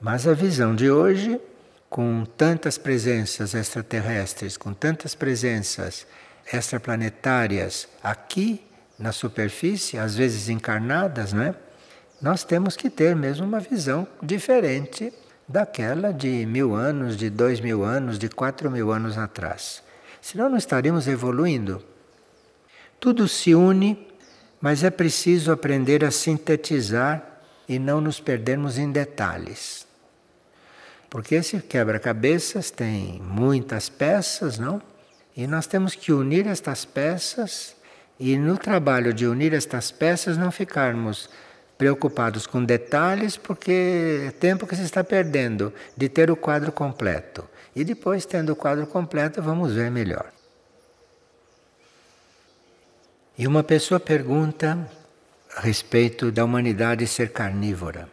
Mas 0.00 0.26
a 0.26 0.32
visão 0.32 0.74
de 0.74 0.90
hoje, 0.90 1.40
com 1.88 2.24
tantas 2.24 2.78
presenças 2.78 3.54
extraterrestres, 3.54 4.56
com 4.56 4.72
tantas 4.72 5.14
presenças 5.14 6.06
extraplanetárias 6.52 7.88
aqui 8.02 8.64
na 8.98 9.12
superfície, 9.12 9.98
às 9.98 10.14
vezes 10.14 10.48
encarnadas, 10.48 11.32
não 11.32 11.42
é? 11.42 11.54
Nós 12.20 12.44
temos 12.44 12.76
que 12.76 12.90
ter 12.90 13.16
mesmo 13.16 13.46
uma 13.46 13.60
visão 13.60 14.06
diferente 14.22 15.12
daquela 15.48 16.12
de 16.12 16.44
mil 16.44 16.74
anos, 16.74 17.16
de 17.16 17.30
dois 17.30 17.60
mil 17.60 17.82
anos, 17.82 18.18
de 18.18 18.28
quatro 18.28 18.70
mil 18.70 18.92
anos 18.92 19.16
atrás. 19.16 19.82
Senão 20.20 20.50
não 20.50 20.58
estaríamos 20.58 21.08
evoluindo. 21.08 21.82
Tudo 23.00 23.26
se 23.26 23.54
une, 23.54 24.06
mas 24.60 24.84
é 24.84 24.90
preciso 24.90 25.50
aprender 25.50 26.04
a 26.04 26.10
sintetizar 26.10 27.40
e 27.66 27.78
não 27.78 28.00
nos 28.00 28.20
perdermos 28.20 28.76
em 28.76 28.92
detalhes. 28.92 29.86
Porque 31.08 31.36
esse 31.36 31.58
quebra-cabeças 31.60 32.70
tem 32.70 33.20
muitas 33.22 33.88
peças, 33.88 34.58
não? 34.58 34.82
E 35.40 35.46
nós 35.46 35.66
temos 35.66 35.94
que 35.94 36.12
unir 36.12 36.46
estas 36.46 36.84
peças 36.84 37.74
e 38.18 38.36
no 38.36 38.58
trabalho 38.58 39.14
de 39.14 39.26
unir 39.26 39.54
estas 39.54 39.90
peças 39.90 40.36
não 40.36 40.52
ficarmos 40.52 41.30
preocupados 41.78 42.46
com 42.46 42.62
detalhes, 42.62 43.38
porque 43.38 44.26
é 44.26 44.30
tempo 44.32 44.66
que 44.66 44.76
se 44.76 44.82
está 44.82 45.02
perdendo 45.02 45.72
de 45.96 46.10
ter 46.10 46.30
o 46.30 46.36
quadro 46.36 46.70
completo. 46.70 47.48
E 47.74 47.84
depois, 47.84 48.26
tendo 48.26 48.52
o 48.52 48.54
quadro 48.54 48.86
completo, 48.86 49.40
vamos 49.40 49.72
ver 49.72 49.90
melhor. 49.90 50.30
E 53.38 53.46
uma 53.46 53.62
pessoa 53.62 53.98
pergunta 53.98 54.86
a 55.56 55.62
respeito 55.62 56.30
da 56.30 56.44
humanidade 56.44 57.06
ser 57.06 57.32
carnívora. 57.32 58.10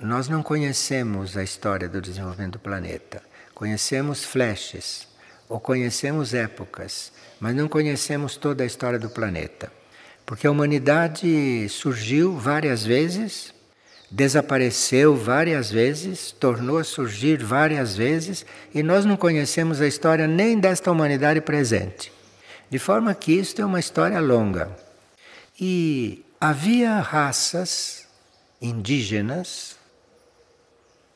Nós 0.00 0.30
não 0.30 0.42
conhecemos 0.42 1.36
a 1.36 1.42
história 1.42 1.90
do 1.90 2.00
desenvolvimento 2.00 2.54
do 2.54 2.58
planeta. 2.58 3.22
Conhecemos 3.54 4.24
flashes, 4.24 5.11
ou 5.52 5.60
conhecemos 5.60 6.32
épocas, 6.32 7.12
mas 7.38 7.54
não 7.54 7.68
conhecemos 7.68 8.38
toda 8.38 8.64
a 8.64 8.66
história 8.66 8.98
do 8.98 9.10
planeta. 9.10 9.70
Porque 10.24 10.46
a 10.46 10.50
humanidade 10.50 11.68
surgiu 11.68 12.38
várias 12.38 12.82
vezes, 12.82 13.52
desapareceu 14.10 15.14
várias 15.14 15.70
vezes, 15.70 16.32
tornou 16.32 16.78
a 16.78 16.84
surgir 16.84 17.44
várias 17.44 17.94
vezes, 17.94 18.46
e 18.74 18.82
nós 18.82 19.04
não 19.04 19.14
conhecemos 19.14 19.82
a 19.82 19.86
história 19.86 20.26
nem 20.26 20.58
desta 20.58 20.90
humanidade 20.90 21.42
presente. 21.42 22.10
De 22.70 22.78
forma 22.78 23.14
que 23.14 23.32
isto 23.32 23.60
é 23.60 23.66
uma 23.66 23.78
história 23.78 24.20
longa. 24.20 24.74
E 25.60 26.24
havia 26.40 26.98
raças 26.98 28.06
indígenas 28.58 29.76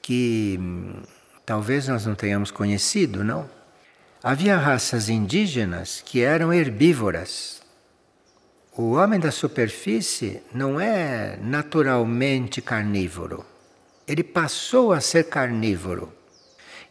que 0.03 0.59
hum, 0.61 1.01
talvez 1.47 1.89
nós 1.89 2.05
não 2.05 2.15
tenhamos 2.15 2.51
conhecido, 2.51 3.25
não? 3.25 3.57
Havia 4.29 4.57
raças 4.57 5.09
indígenas 5.09 6.03
que 6.05 6.21
eram 6.21 6.53
herbívoras. 6.53 7.63
O 8.77 8.95
homem 8.95 9.21
da 9.21 9.31
superfície 9.31 10.43
não 10.53 10.81
é 10.81 11.39
naturalmente 11.41 12.61
carnívoro. 12.61 13.47
Ele 14.05 14.25
passou 14.25 14.93
a 14.93 15.01
ser 15.01 15.29
carnívoro. 15.29 16.13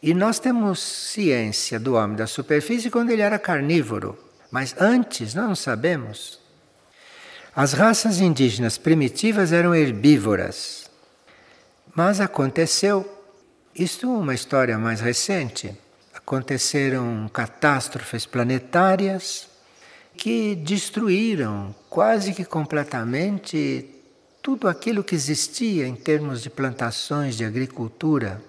E 0.01 0.13
nós 0.13 0.39
temos 0.39 0.79
ciência 0.79 1.77
do 1.77 1.95
homem 1.95 2.15
da 2.15 2.25
superfície 2.25 2.89
quando 2.89 3.09
ele 3.09 3.21
era 3.21 3.37
carnívoro, 3.37 4.17
mas 4.49 4.73
antes 4.79 5.33
nós 5.33 5.45
não 5.45 5.55
sabemos. 5.57 6.39
As 7.53 7.73
raças 7.73 8.21
indígenas 8.21 8.77
primitivas 8.77 9.51
eram 9.51 9.75
herbívoras. 9.75 10.89
Mas 11.93 12.21
aconteceu, 12.21 13.05
isto 13.75 14.05
é 14.05 14.09
uma 14.09 14.33
história 14.33 14.77
mais 14.77 15.01
recente, 15.01 15.77
aconteceram 16.25 17.29
catástrofes 17.31 18.25
planetárias 18.25 19.47
que 20.17 20.55
destruíram 20.55 21.75
quase 21.87 22.33
que 22.33 22.43
completamente 22.43 23.87
tudo 24.41 24.67
aquilo 24.67 25.03
que 25.03 25.13
existia 25.13 25.85
em 25.85 25.95
termos 25.95 26.41
de 26.41 26.49
plantações, 26.49 27.35
de 27.35 27.45
agricultura. 27.45 28.41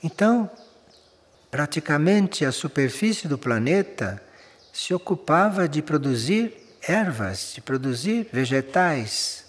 Então, 0.00 0.48
praticamente 1.50 2.44
a 2.44 2.52
superfície 2.52 3.26
do 3.26 3.36
planeta 3.36 4.22
se 4.72 4.94
ocupava 4.94 5.68
de 5.68 5.82
produzir 5.82 6.54
ervas, 6.86 7.52
de 7.52 7.60
produzir 7.60 8.28
vegetais 8.32 9.44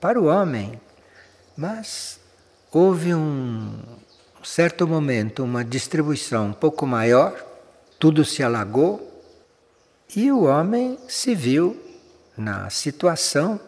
para 0.00 0.18
o 0.18 0.24
homem. 0.24 0.80
Mas 1.54 2.18
houve 2.72 3.12
um, 3.12 3.78
certo 4.44 4.86
momento, 4.86 5.44
uma 5.44 5.64
distribuição 5.64 6.48
um 6.48 6.52
pouco 6.52 6.86
maior, 6.86 7.34
tudo 7.98 8.24
se 8.24 8.42
alagou 8.42 9.08
e 10.14 10.30
o 10.30 10.44
homem 10.44 10.98
se 11.08 11.34
viu 11.34 11.80
na 12.36 12.68
situação 12.70 13.60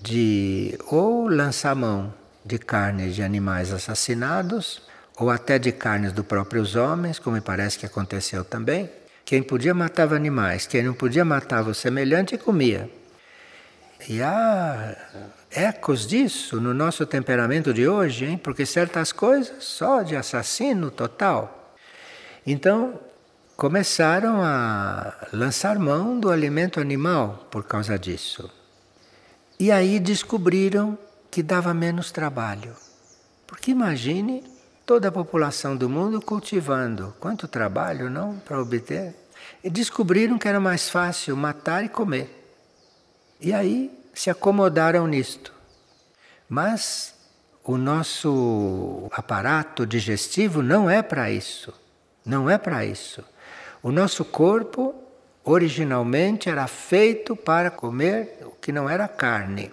de 0.00 0.78
ou 0.86 1.28
lançar 1.28 1.74
mão 1.74 2.12
de 2.44 2.58
carnes 2.58 3.14
de 3.14 3.22
animais 3.22 3.72
assassinados, 3.72 4.82
ou 5.16 5.30
até 5.30 5.58
de 5.58 5.72
carnes 5.72 6.12
dos 6.12 6.26
próprios 6.26 6.74
homens, 6.74 7.18
como 7.18 7.36
me 7.36 7.40
parece 7.40 7.78
que 7.78 7.86
aconteceu 7.86 8.44
também. 8.44 8.90
Quem 9.24 9.42
podia 9.42 9.72
matava 9.72 10.14
animais, 10.14 10.66
quem 10.66 10.82
não 10.82 10.92
podia 10.92 11.24
matava 11.24 11.70
o 11.70 11.74
semelhante 11.74 12.34
e 12.34 12.38
comia. 12.38 12.90
E 14.08 14.20
há 14.20 14.94
ecos 15.54 16.06
disso 16.06 16.60
no 16.60 16.74
nosso 16.74 17.06
temperamento 17.06 17.72
de 17.72 17.86
hoje, 17.88 18.24
hein? 18.24 18.36
porque 18.36 18.66
certas 18.66 19.12
coisas 19.12 19.64
só 19.64 20.02
de 20.02 20.16
assassino 20.16 20.90
total. 20.90 21.76
Então, 22.46 22.98
começaram 23.56 24.42
a 24.42 25.14
lançar 25.32 25.78
mão 25.78 26.18
do 26.18 26.30
alimento 26.30 26.80
animal 26.80 27.46
por 27.50 27.64
causa 27.64 27.98
disso. 27.98 28.50
E 29.58 29.70
aí 29.70 30.00
descobriram 30.00 30.98
que 31.30 31.42
dava 31.42 31.72
menos 31.72 32.10
trabalho. 32.10 32.74
Porque 33.46 33.70
imagine 33.70 34.42
toda 34.84 35.08
a 35.08 35.12
população 35.12 35.76
do 35.76 35.88
mundo 35.88 36.20
cultivando. 36.20 37.14
Quanto 37.20 37.46
trabalho, 37.46 38.10
não, 38.10 38.36
para 38.38 38.60
obter? 38.60 39.14
E 39.62 39.70
descobriram 39.70 40.38
que 40.38 40.48
era 40.48 40.60
mais 40.60 40.90
fácil 40.90 41.36
matar 41.36 41.84
e 41.84 41.88
comer. 41.88 42.40
E 43.40 43.52
aí 43.52 44.03
se 44.14 44.30
acomodaram 44.30 45.06
nisto. 45.06 45.52
Mas 46.48 47.14
o 47.64 47.76
nosso 47.76 49.08
aparato 49.12 49.86
digestivo 49.86 50.62
não 50.62 50.88
é 50.88 51.02
para 51.02 51.30
isso. 51.30 51.72
Não 52.24 52.48
é 52.48 52.56
para 52.56 52.84
isso. 52.84 53.24
O 53.82 53.90
nosso 53.90 54.24
corpo 54.24 54.94
originalmente 55.44 56.48
era 56.48 56.66
feito 56.66 57.36
para 57.36 57.70
comer 57.70 58.38
o 58.42 58.50
que 58.52 58.72
não 58.72 58.88
era 58.88 59.06
carne. 59.06 59.70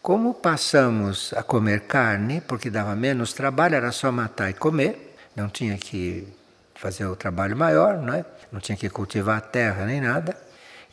Como 0.00 0.32
passamos 0.32 1.34
a 1.34 1.42
comer 1.42 1.80
carne, 1.80 2.40
porque 2.40 2.70
dava 2.70 2.94
menos 2.94 3.32
trabalho, 3.32 3.74
era 3.74 3.92
só 3.92 4.10
matar 4.12 4.50
e 4.50 4.54
comer, 4.54 5.16
não 5.34 5.48
tinha 5.48 5.76
que 5.76 6.26
fazer 6.74 7.04
o 7.06 7.16
trabalho 7.16 7.56
maior, 7.56 7.98
não 7.98 8.14
é? 8.14 8.24
Não 8.52 8.60
tinha 8.60 8.78
que 8.78 8.88
cultivar 8.88 9.38
a 9.38 9.40
terra 9.40 9.84
nem 9.84 10.00
nada. 10.00 10.36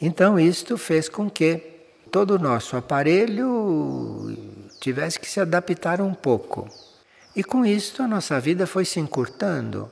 Então 0.02 0.40
isto 0.40 0.78
fez 0.78 1.08
com 1.08 1.30
que 1.30 1.73
todo 2.14 2.36
o 2.36 2.40
nosso 2.40 2.78
aparelho 2.78 4.38
tivesse 4.80 5.20
que 5.20 5.28
se 5.28 5.40
adaptar 5.40 6.00
um 6.00 6.14
pouco. 6.14 6.70
E 7.36 7.44
com 7.44 7.66
isto 7.66 8.04
a 8.04 8.08
nossa 8.08 8.40
vida 8.40 8.68
foi 8.68 8.86
se 8.86 9.00
encurtando. 9.00 9.90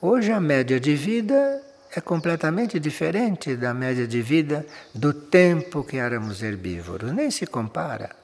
Hoje 0.00 0.30
a 0.30 0.38
média 0.38 0.78
de 0.78 0.94
vida 0.94 1.60
é 1.90 2.00
completamente 2.00 2.78
diferente 2.78 3.56
da 3.56 3.74
média 3.74 4.06
de 4.06 4.22
vida 4.22 4.64
do 4.94 5.12
tempo 5.12 5.82
que 5.82 5.96
éramos 5.96 6.40
herbívoros, 6.40 7.10
nem 7.10 7.32
se 7.32 7.44
compara. 7.48 8.14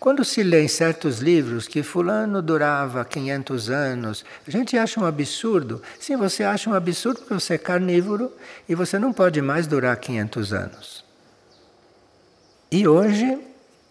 Quando 0.00 0.24
se 0.24 0.42
lê 0.42 0.62
em 0.62 0.68
certos 0.68 1.18
livros 1.18 1.68
que 1.68 1.82
fulano 1.82 2.40
durava 2.40 3.04
500 3.04 3.68
anos, 3.68 4.24
a 4.46 4.50
gente 4.50 4.78
acha 4.78 4.98
um 4.98 5.04
absurdo. 5.04 5.82
Sim, 6.00 6.16
você 6.16 6.44
acha 6.44 6.70
um 6.70 6.72
absurdo 6.72 7.18
porque 7.18 7.34
você 7.34 7.54
é 7.54 7.58
carnívoro 7.58 8.32
e 8.66 8.74
você 8.74 8.98
não 8.98 9.12
pode 9.12 9.42
mais 9.42 9.66
durar 9.66 9.94
500 9.98 10.52
anos. 10.54 11.07
E 12.70 12.86
hoje 12.86 13.38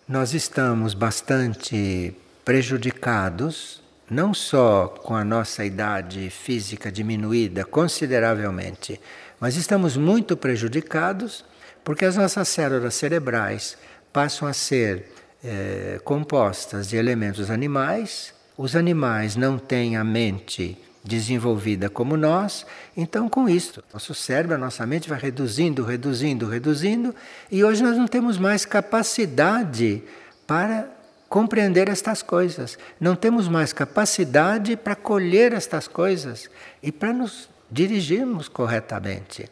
nós 0.07 0.35
estamos 0.35 0.93
bastante 0.93 2.13
prejudicados 2.45 3.81
não 4.07 4.35
só 4.35 4.87
com 4.87 5.15
a 5.15 5.23
nossa 5.23 5.65
idade 5.65 6.29
física 6.29 6.91
diminuída 6.91 7.65
consideravelmente, 7.65 9.01
mas 9.39 9.55
estamos 9.55 9.97
muito 9.97 10.37
prejudicados 10.37 11.43
porque 11.83 12.05
as 12.05 12.17
nossas 12.17 12.49
células 12.49 12.93
cerebrais 12.93 13.75
passam 14.13 14.47
a 14.47 14.53
ser 14.53 15.11
é, 15.43 15.99
compostas 16.03 16.87
de 16.87 16.97
elementos 16.97 17.49
animais. 17.49 18.31
Os 18.55 18.75
animais 18.75 19.35
não 19.35 19.57
têm 19.57 19.97
a 19.97 20.03
mente 20.03 20.77
desenvolvida 21.07 21.89
como 21.89 22.17
nós, 22.17 22.65
então 22.95 23.29
com 23.29 23.47
isso, 23.47 23.83
nosso 23.93 24.13
cérebro, 24.13 24.55
a 24.55 24.57
nossa 24.57 24.85
mente 24.85 25.09
vai 25.09 25.19
reduzindo, 25.19 25.83
reduzindo, 25.83 26.47
reduzindo, 26.47 27.15
e 27.51 27.63
hoje 27.63 27.81
nós 27.81 27.97
não 27.97 28.07
temos 28.07 28.37
mais 28.37 28.65
capacidade 28.65 30.03
para 30.45 30.89
compreender 31.29 31.89
estas 31.89 32.21
coisas. 32.21 32.77
Não 32.99 33.15
temos 33.15 33.47
mais 33.47 33.73
capacidade 33.73 34.75
para 34.75 34.95
colher 34.95 35.53
estas 35.53 35.87
coisas 35.87 36.49
e 36.81 36.91
para 36.91 37.13
nos 37.13 37.49
dirigirmos 37.69 38.47
corretamente. 38.47 39.49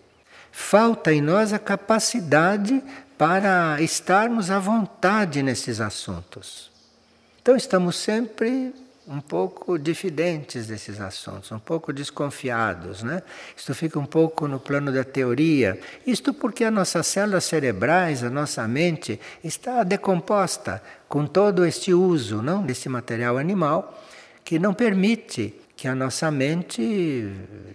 Falta 0.51 1.13
em 1.13 1.21
nós 1.21 1.51
a 1.51 1.59
capacidade 1.59 2.81
para 3.17 3.81
estarmos 3.81 4.49
à 4.49 4.59
vontade 4.59 5.43
nesses 5.43 5.81
assuntos. 5.81 6.71
Então 7.41 7.55
estamos 7.55 7.97
sempre 7.97 8.73
um 9.07 9.21
pouco 9.21 9.77
diferentes 9.77 10.67
desses 10.67 10.99
assuntos, 10.99 11.51
um 11.51 11.59
pouco 11.59 11.93
desconfiados, 11.93 13.03
né? 13.03 13.21
Isto 13.55 13.75
fica 13.75 13.99
um 13.99 14.05
pouco 14.05 14.47
no 14.47 14.59
plano 14.59 14.91
da 14.91 15.03
teoria. 15.03 15.79
Isto 16.07 16.33
porque 16.33 16.63
as 16.63 16.73
nossas 16.73 17.05
células 17.05 17.45
cerebrais, 17.45 18.23
a 18.23 18.29
nossa 18.29 18.67
mente 18.67 19.19
está 19.43 19.83
decomposta 19.83 20.81
com 21.07 21.27
todo 21.27 21.65
este 21.65 21.93
uso, 21.93 22.41
não, 22.41 22.63
desse 22.63 22.89
material 22.89 23.37
animal 23.37 24.03
que 24.43 24.59
não 24.59 24.73
permite 24.73 25.53
que 25.75 25.87
a 25.87 25.95
nossa 25.95 26.31
mente 26.31 27.31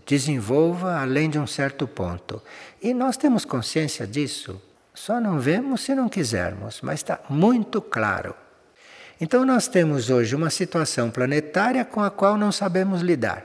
desenvolva 0.06 1.00
além 1.00 1.28
de 1.28 1.38
um 1.38 1.46
certo 1.46 1.86
ponto. 1.86 2.42
E 2.82 2.94
nós 2.94 3.16
temos 3.16 3.44
consciência 3.44 4.06
disso. 4.06 4.60
Só 4.94 5.20
não 5.20 5.38
vemos 5.38 5.82
se 5.82 5.94
não 5.94 6.08
quisermos, 6.08 6.80
mas 6.82 7.00
está 7.00 7.20
muito 7.28 7.80
claro. 7.80 8.34
Então, 9.20 9.44
nós 9.44 9.68
temos 9.68 10.08
hoje 10.08 10.34
uma 10.34 10.48
situação 10.48 11.10
planetária 11.10 11.84
com 11.84 12.02
a 12.02 12.10
qual 12.10 12.38
não 12.38 12.50
sabemos 12.50 13.02
lidar. 13.02 13.44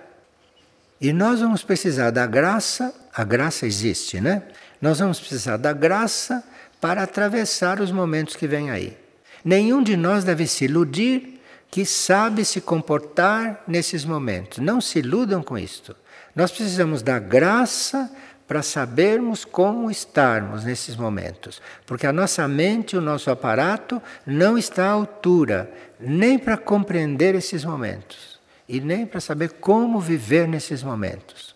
E 1.02 1.12
nós 1.12 1.42
vamos 1.42 1.64
precisar 1.64 2.12
da 2.12 2.26
graça, 2.26 2.94
a 3.14 3.24
graça 3.24 3.66
existe, 3.68 4.22
né? 4.22 4.44
Nós 4.82 5.00
vamos 5.00 5.20
precisar 5.20 5.58
da 5.58 5.74
graça 5.74 6.44
para 6.80 7.04
atravessar 7.04 7.82
os 7.82 7.92
momentos 7.92 8.36
que 8.36 8.48
vêm 8.48 8.72
aí. 8.72 8.98
Nenhum 9.44 9.84
de 9.84 9.98
nós 9.98 10.24
deve 10.24 10.48
se 10.48 10.66
iludir 10.66 11.42
que 11.70 11.86
sabe 11.86 12.46
se 12.46 12.62
comportar 12.62 13.62
nesses 13.68 14.06
momentos. 14.06 14.60
Não 14.60 14.80
se 14.80 15.00
iludam 15.00 15.44
com 15.44 15.58
isto. 15.58 15.96
Nós 16.34 16.52
precisamos 16.52 17.02
da 17.02 17.20
graça 17.20 18.10
para 18.48 18.62
sabermos 18.62 19.44
como 19.44 19.90
estarmos 19.90 20.64
nesses 20.64 20.96
momentos, 20.96 21.62
porque 21.86 22.06
a 22.06 22.14
nossa 22.14 22.48
mente, 22.48 22.96
o 22.96 23.02
nosso 23.02 23.32
aparato 23.32 24.02
não 24.26 24.58
está 24.58 24.86
à 24.86 24.92
altura 24.92 25.72
nem 26.00 26.38
para 26.38 26.58
compreender 26.58 27.34
esses 27.34 27.66
momentos 27.66 28.40
e 28.68 28.80
nem 28.80 29.06
para 29.06 29.20
saber 29.20 29.54
como 29.54 30.00
viver 30.00 30.48
nesses 30.48 30.84
momentos. 30.84 31.56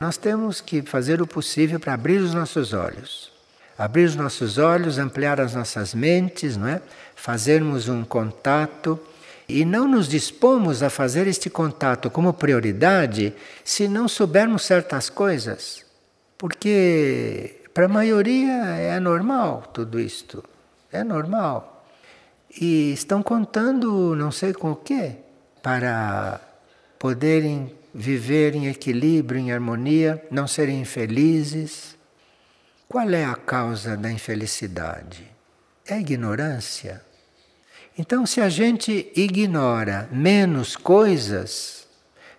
Nós 0.00 0.16
temos 0.16 0.60
que 0.60 0.82
fazer 0.82 1.22
o 1.22 1.26
possível 1.26 1.78
para 1.78 1.94
abrir 1.94 2.18
os 2.18 2.34
nossos 2.34 2.72
olhos. 2.72 3.30
Abrir 3.78 4.04
os 4.04 4.16
nossos 4.16 4.58
olhos, 4.58 4.98
ampliar 4.98 5.40
as 5.40 5.54
nossas 5.54 5.94
mentes, 5.94 6.56
não 6.56 6.68
é? 6.68 6.82
Fazermos 7.14 7.88
um 7.88 8.04
contato 8.04 9.00
e 9.48 9.64
não 9.64 9.86
nos 9.86 10.08
dispomos 10.08 10.82
a 10.82 10.90
fazer 10.90 11.26
este 11.26 11.48
contato 11.48 12.10
como 12.10 12.32
prioridade 12.32 13.32
se 13.64 13.86
não 13.88 14.08
soubermos 14.08 14.62
certas 14.64 15.08
coisas. 15.08 15.81
Porque 16.42 17.62
para 17.72 17.84
a 17.84 17.88
maioria 17.88 18.64
é 18.74 18.98
normal 18.98 19.70
tudo 19.72 20.00
isto. 20.00 20.42
É 20.90 21.04
normal. 21.04 21.86
E 22.60 22.92
estão 22.92 23.22
contando 23.22 24.16
não 24.16 24.32
sei 24.32 24.52
com 24.52 24.72
o 24.72 24.74
quê 24.74 25.18
para 25.62 26.40
poderem 26.98 27.72
viver 27.94 28.56
em 28.56 28.66
equilíbrio, 28.66 29.38
em 29.38 29.52
harmonia, 29.52 30.20
não 30.32 30.48
serem 30.48 30.80
infelizes. 30.80 31.96
Qual 32.88 33.08
é 33.10 33.24
a 33.24 33.36
causa 33.36 33.96
da 33.96 34.10
infelicidade? 34.10 35.30
É 35.86 36.00
ignorância. 36.00 37.02
Então, 37.96 38.26
se 38.26 38.40
a 38.40 38.48
gente 38.48 39.12
ignora 39.14 40.08
menos 40.10 40.74
coisas, 40.74 41.86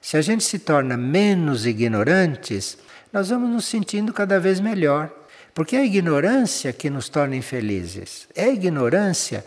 se 0.02 0.18
a 0.18 0.22
gente 0.22 0.44
se 0.44 0.60
torna 0.60 0.98
menos 0.98 1.66
ignorantes, 1.66 2.78
nós 3.14 3.30
vamos 3.30 3.48
nos 3.48 3.66
sentindo 3.66 4.12
cada 4.12 4.40
vez 4.40 4.60
melhor. 4.60 5.14
Porque 5.54 5.76
é 5.76 5.80
a 5.82 5.86
ignorância 5.86 6.74
que 6.74 6.90
nos 6.90 7.10
torna 7.10 7.36
infelizes. 7.36 8.28
É 8.36 8.46
a 8.46 8.50
ignorância, 8.52 9.46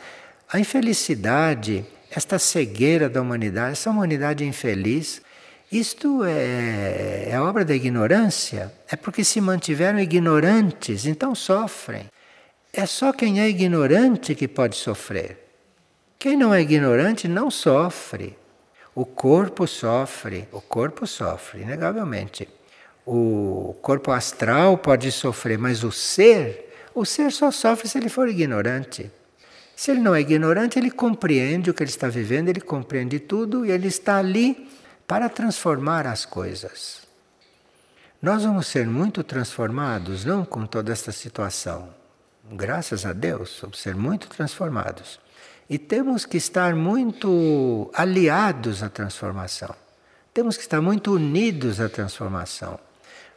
a 0.49 0.61
infelicidade, 0.61 1.85
esta 2.09 2.39
cegueira 2.39 3.09
da 3.09 3.21
humanidade, 3.21 3.73
essa 3.73 3.91
humanidade 3.91 4.45
infeliz. 4.45 5.21
Isto 5.71 6.23
é, 6.25 7.31
é 7.31 7.41
obra 7.41 7.65
da 7.65 7.75
ignorância. 7.75 8.73
É 8.89 8.95
porque 8.95 9.25
se 9.25 9.41
mantiveram 9.41 9.99
ignorantes, 9.99 11.05
então 11.05 11.35
sofrem. 11.35 12.07
É 12.73 12.87
só 12.87 13.13
quem 13.13 13.41
é 13.41 13.49
ignorante 13.49 14.37
que 14.37 14.47
pode 14.47 14.77
sofrer. 14.77 15.45
Quem 16.21 16.37
não 16.37 16.55
é 16.55 16.61
ignorante 16.61 17.27
não 17.27 17.51
sofre. 17.51 18.39
O 18.95 19.05
corpo 19.05 19.67
sofre, 19.67 20.47
o 20.53 20.61
corpo 20.61 21.05
sofre, 21.05 21.63
inegavelmente 21.63 22.49
o 23.07 23.77
corpo 23.81 24.11
astral 24.11 24.77
pode 24.77 25.13
sofrer, 25.13 25.57
mas 25.57 25.85
o 25.85 25.93
ser, 25.93 26.75
o 26.93 27.05
ser 27.05 27.31
só 27.31 27.53
sofre 27.53 27.89
se 27.89 27.97
ele 27.97 28.09
for 28.09 28.29
ignorante. 28.29 29.11
Se 29.77 29.93
ele 29.93 30.01
não 30.01 30.15
é 30.15 30.21
ignorante, 30.21 30.79
ele 30.79 30.91
compreende 30.91 31.71
o 31.71 31.75
que 31.75 31.83
ele 31.83 31.91
está 31.91 32.09
vivendo, 32.09 32.49
ele 32.49 32.61
compreende 32.61 33.21
tudo 33.21 33.65
e 33.65 33.71
ele 33.71 33.87
está 33.87 34.19
ali 34.19 34.69
para 35.07 35.29
transformar 35.29 36.07
as 36.07 36.27
coisas. 36.27 37.07
Nós 38.21 38.43
vamos 38.43 38.67
ser 38.67 38.87
muito 38.87 39.23
transformados, 39.23 40.25
não 40.25 40.45
com 40.45 40.67
toda 40.67 40.93
esta 40.93 41.13
situação. 41.13 41.91
Graças 42.51 43.07
a 43.07 43.13
Deus, 43.13 43.59
vamos 43.61 43.79
ser 43.79 43.95
muito 43.95 44.29
transformados. 44.29 45.21
E 45.69 45.79
temos 45.79 46.25
que 46.25 46.39
estar 46.39 46.75
muito 46.75 47.91
aliados 47.95 48.83
à 48.83 48.89
transformação. 48.89 49.75
Temos 50.33 50.57
que 50.57 50.63
estar 50.63 50.81
muito 50.81 51.13
unidos 51.13 51.81
à 51.81 51.89
transformação. 51.89 52.81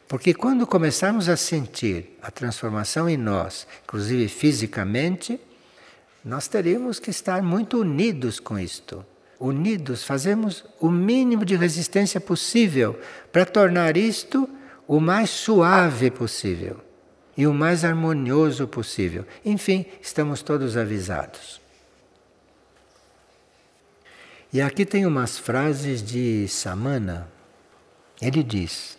Porque 0.10 0.34
quando 0.34 0.66
começarmos 0.66 1.30
a 1.30 1.38
sentir 1.38 2.18
a 2.20 2.32
transformação 2.32 3.07
em 3.07 3.16
nós, 3.16 3.68
inclusive 3.84 4.28
fisicamente, 4.28 5.39
nós 6.26 6.47
teríamos 6.47 6.99
que 6.99 7.12
estar 7.12 7.43
muito 7.43 7.80
unidos 7.80 8.39
com 8.39 8.57
isto. 8.57 9.05
Unidos, 9.39 10.03
fazemos 10.03 10.66
o 10.80 10.89
mínimo 10.89 11.45
de 11.45 11.55
resistência 11.55 12.20
possível 12.20 12.99
para 13.32 13.45
tornar 13.45 13.95
isto 13.95 14.49
o 14.88 14.99
mais 14.99 15.30
suave 15.30 16.10
possível 16.10 16.82
e 17.38 17.45
o 17.45 17.53
mais 17.53 17.86
harmonioso 17.86 18.68
possível. 18.68 19.28
Enfim, 19.45 19.86
estamos 20.01 20.41
todos 20.41 20.76
avisados. 20.76 21.62
E 24.51 24.60
aqui 24.60 24.88
tem 24.88 25.05
umas 25.05 25.38
frases 25.38 26.01
de 26.01 26.47
Samana. 26.47 27.30
Ele 28.20 28.41
diz: 28.41 28.99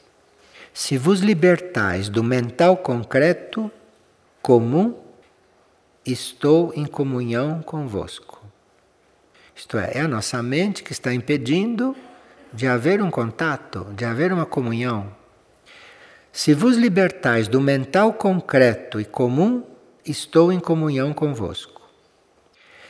se 0.73 0.97
vos 0.97 1.21
libertais 1.21 2.09
do 2.09 2.23
mental 2.23 2.77
concreto 2.77 3.71
comum, 4.41 4.95
estou 6.05 6.73
em 6.75 6.87
comunhão 6.87 7.63
convosco. 7.63 8.43
Isto 9.55 9.79
é, 9.79 9.93
é 9.95 10.01
a 10.01 10.09
nossa 10.09 10.43
mente 10.43 10.83
que 10.83 10.93
está 10.93 11.13
impedindo 11.13 11.95
de 12.53 12.67
haver 12.67 13.03
um 13.03 13.11
contato, 13.11 13.87
de 13.95 14.05
haver 14.05 14.33
uma 14.33 14.47
comunhão. 14.47 15.15
Se 16.33 16.55
vos 16.55 16.77
libertais 16.77 17.49
do 17.49 17.61
mental 17.61 18.13
concreto 18.13 19.01
e 19.01 19.05
comum, 19.05 19.65
estou 20.05 20.53
em 20.53 20.61
comunhão 20.61 21.13
convosco. 21.13 21.81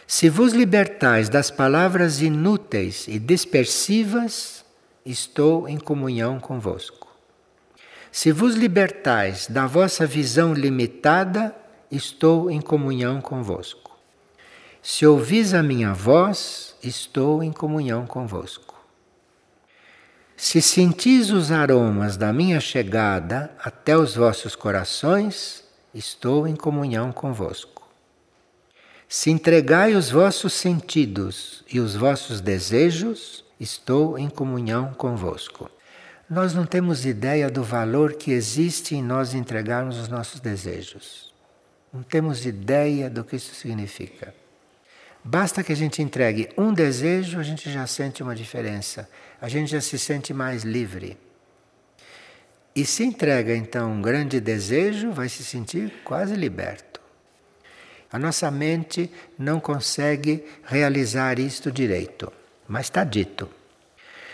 Se 0.07 0.29
vos 0.29 0.53
libertais 0.53 1.29
das 1.29 1.51
palavras 1.51 2.21
inúteis 2.21 3.07
e 3.09 3.19
dispersivas, 3.19 4.65
estou 5.05 5.69
em 5.69 5.79
comunhão 5.79 6.39
convosco. 6.39 7.10
Se 8.13 8.33
vos 8.33 8.57
libertais 8.57 9.47
da 9.47 9.67
vossa 9.67 10.05
visão 10.05 10.53
limitada, 10.53 11.55
estou 11.91 12.51
em 12.51 12.61
comunhão 12.61 13.21
convosco. 13.21 13.97
Se 14.83 15.07
ouvis 15.07 15.55
a 15.55 15.63
minha 15.63 15.93
voz, 15.93 16.75
estou 16.83 17.43
em 17.43 17.53
comunhão 17.53 18.07
convosco. 18.07 18.75
Se 20.37 20.61
sentis 20.61 21.31
os 21.31 21.53
aromas 21.53 22.17
da 22.17 22.33
minha 22.33 22.61
chegada 22.61 23.53
até 23.63 23.97
os 23.97 24.17
vossos 24.17 24.57
corações, 24.57 25.63
estou 25.95 26.49
em 26.49 26.57
comunhão 26.57 27.13
convosco. 27.13 27.89
Se 29.09 29.31
entregai 29.31 29.95
os 29.95 30.11
vossos 30.11 30.53
sentidos 30.55 31.63
e 31.71 31.79
os 31.79 31.95
vossos 31.95 32.41
desejos, 32.41 33.45
estou 33.59 34.19
em 34.19 34.29
comunhão 34.29 34.95
convosco. 34.95 35.71
Nós 36.31 36.55
não 36.55 36.65
temos 36.65 37.05
ideia 37.05 37.51
do 37.51 37.65
valor 37.65 38.13
que 38.15 38.31
existe 38.31 38.95
em 38.95 39.03
nós 39.03 39.35
entregarmos 39.35 39.99
os 39.99 40.07
nossos 40.07 40.39
desejos. 40.39 41.35
Não 41.93 42.05
temos 42.05 42.47
ideia 42.47 43.11
do 43.11 43.25
que 43.25 43.35
isso 43.35 43.53
significa. 43.53 44.33
Basta 45.25 45.65
que 45.65 45.73
a 45.73 45.77
gente 45.77 46.01
entregue 46.01 46.49
um 46.57 46.73
desejo, 46.73 47.41
a 47.41 47.43
gente 47.43 47.69
já 47.69 47.85
sente 47.85 48.23
uma 48.23 48.33
diferença. 48.33 49.11
A 49.41 49.49
gente 49.49 49.73
já 49.73 49.81
se 49.81 49.99
sente 49.99 50.33
mais 50.33 50.63
livre. 50.63 51.19
E 52.77 52.87
se 52.87 53.03
entrega 53.03 53.53
então 53.53 53.91
um 53.91 54.01
grande 54.01 54.39
desejo, 54.39 55.11
vai 55.11 55.29
se 55.29 55.43
sentir 55.43 55.93
quase 56.05 56.37
liberto. 56.37 57.01
A 58.13 58.21
nossa 58.21 58.49
mente 58.53 59.11
não 59.37 59.59
consegue 59.59 60.45
realizar 60.63 61.41
isto 61.41 61.73
direito, 61.73 62.33
mas 62.69 62.87
está 62.87 63.03
dito. 63.03 63.51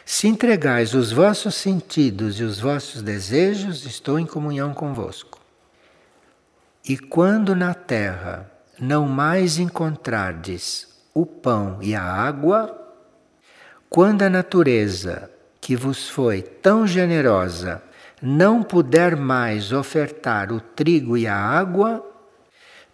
Se 0.08 0.28
entregais 0.28 0.94
os 0.94 1.10
vossos 1.10 1.56
sentidos 1.56 2.38
e 2.38 2.44
os 2.44 2.60
vossos 2.60 3.02
desejos, 3.02 3.84
estou 3.84 4.20
em 4.20 4.24
comunhão 4.24 4.72
convosco. 4.72 5.40
E 6.88 6.96
quando 6.96 7.56
na 7.56 7.74
terra 7.74 8.48
não 8.78 9.08
mais 9.08 9.58
encontrardes 9.58 10.86
o 11.12 11.26
pão 11.26 11.78
e 11.82 11.92
a 11.92 12.04
água, 12.04 12.94
quando 13.90 14.22
a 14.22 14.30
natureza 14.30 15.28
que 15.60 15.74
vos 15.74 16.08
foi 16.08 16.40
tão 16.40 16.86
generosa 16.86 17.82
não 18.22 18.62
puder 18.62 19.16
mais 19.16 19.72
ofertar 19.72 20.52
o 20.52 20.60
trigo 20.60 21.16
e 21.16 21.26
a 21.26 21.36
água, 21.36 22.08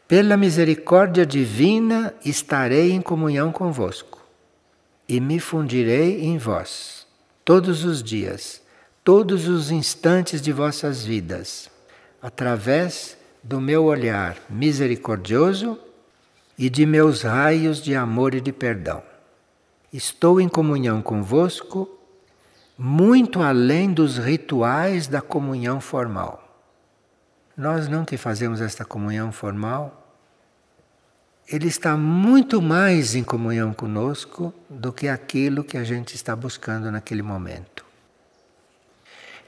pela 0.09 0.35
misericórdia 0.39 1.27
divina 1.27 2.15
estarei 2.25 2.91
em 2.91 3.03
comunhão 3.03 3.53
convosco 3.53 4.27
e 5.07 5.21
me 5.21 5.39
fundirei 5.39 6.23
em 6.23 6.39
vós 6.39 7.02
todos 7.45 7.85
os 7.85 8.03
dias, 8.03 8.63
todos 9.03 9.49
os 9.49 9.71
instantes 9.71 10.41
de 10.41 10.53
vossas 10.53 11.05
vidas, 11.05 11.71
através 12.21 13.17
do 13.43 13.61
meu 13.61 13.85
olhar 13.85 14.37
misericordioso 14.49 15.79
e 16.57 16.71
de 16.71 16.87
meus 16.87 17.23
raios 17.23 17.83
de 17.83 17.95
amor 17.95 18.35
e 18.35 18.41
de 18.41 18.53
perdão. 18.53 19.03
Estou 19.93 20.41
em 20.41 20.49
comunhão 20.49 21.03
convosco, 21.03 21.89
muito 22.79 23.43
além 23.43 23.93
dos 23.93 24.17
rituais 24.17 25.07
da 25.07 25.21
comunhão 25.21 25.81
formal. 25.81 26.39
Nós 27.57 27.89
não 27.89 28.05
que 28.05 28.17
fazemos 28.17 28.61
esta 28.61 28.85
comunhão 28.85 29.31
formal, 29.31 30.02
ele 31.49 31.69
está 31.69 31.97
muito 31.97 32.63
mais 32.63 33.15
em 33.15 33.25
comunhão 33.25 33.73
conosco 33.73 34.55
do 34.71 34.93
que 34.93 35.09
aquilo 35.09 35.65
que 35.65 35.77
a 35.77 35.85
gente 35.85 36.15
está 36.15 36.35
buscando 36.35 36.91
naquele 36.91 37.23
momento. 37.23 37.85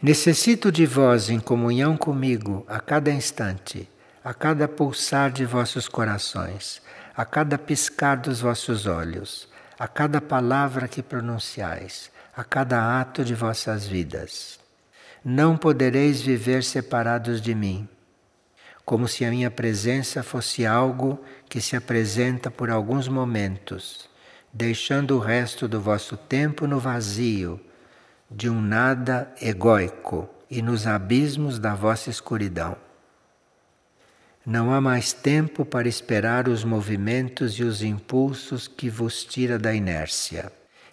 Necessito 0.02 0.70
de 0.70 0.84
vós 0.84 1.30
em 1.30 1.40
comunhão 1.40 1.96
comigo 1.96 2.64
a 2.68 2.78
cada 2.80 3.10
instante, 3.10 3.88
a 4.22 4.34
cada 4.34 4.68
pulsar 4.68 5.30
de 5.30 5.46
vossos 5.46 5.88
corações, 5.88 6.82
a 7.16 7.24
cada 7.24 7.56
piscar 7.56 8.16
dos 8.16 8.40
vossos 8.40 8.86
olhos, 8.86 9.48
a 9.78 9.88
cada 9.88 10.20
palavra 10.20 10.88
que 10.88 11.02
pronunciais, 11.02 12.10
a 12.36 12.44
cada 12.44 13.00
ato 13.00 13.24
de 13.24 13.34
vossas 13.34 13.86
vidas. 13.86 14.58
Não 15.24 15.56
podereis 15.56 16.20
viver 16.20 16.64
separados 16.64 17.40
de 17.40 17.54
mim 17.54 17.88
como 18.84 19.08
se 19.08 19.24
a 19.24 19.30
minha 19.30 19.50
presença 19.50 20.22
fosse 20.22 20.66
algo 20.66 21.18
que 21.48 21.60
se 21.60 21.76
apresenta 21.76 22.50
por 22.50 22.70
alguns 22.70 23.08
momentos, 23.08 24.08
deixando 24.52 25.16
o 25.16 25.18
resto 25.18 25.66
do 25.66 25.80
vosso 25.80 26.16
tempo 26.16 26.66
no 26.66 26.78
vazio 26.78 27.60
de 28.30 28.48
um 28.48 28.60
nada 28.60 29.32
egóico 29.40 30.28
e 30.50 30.62
nos 30.62 30.86
abismos 30.86 31.58
da 31.58 31.74
vossa 31.74 32.10
escuridão. 32.10 32.76
Não 34.46 34.74
há 34.74 34.80
mais 34.80 35.12
tempo 35.12 35.64
para 35.64 35.88
esperar 35.88 36.48
os 36.48 36.64
movimentos 36.64 37.54
e 37.54 37.62
os 37.62 37.82
impulsos 37.82 38.68
que 38.68 38.90
vos 38.90 39.24
tira 39.24 39.58
da 39.58 39.74
inércia. 39.74 40.52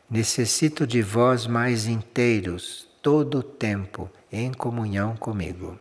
Necessito 0.09 0.87
de 0.87 1.01
vós 1.01 1.47
mais 1.47 1.85
inteiros 1.85 2.87
todo 3.01 3.39
o 3.39 3.43
tempo 3.43 4.09
em 4.31 4.53
comunhão 4.53 5.15
comigo. 5.17 5.77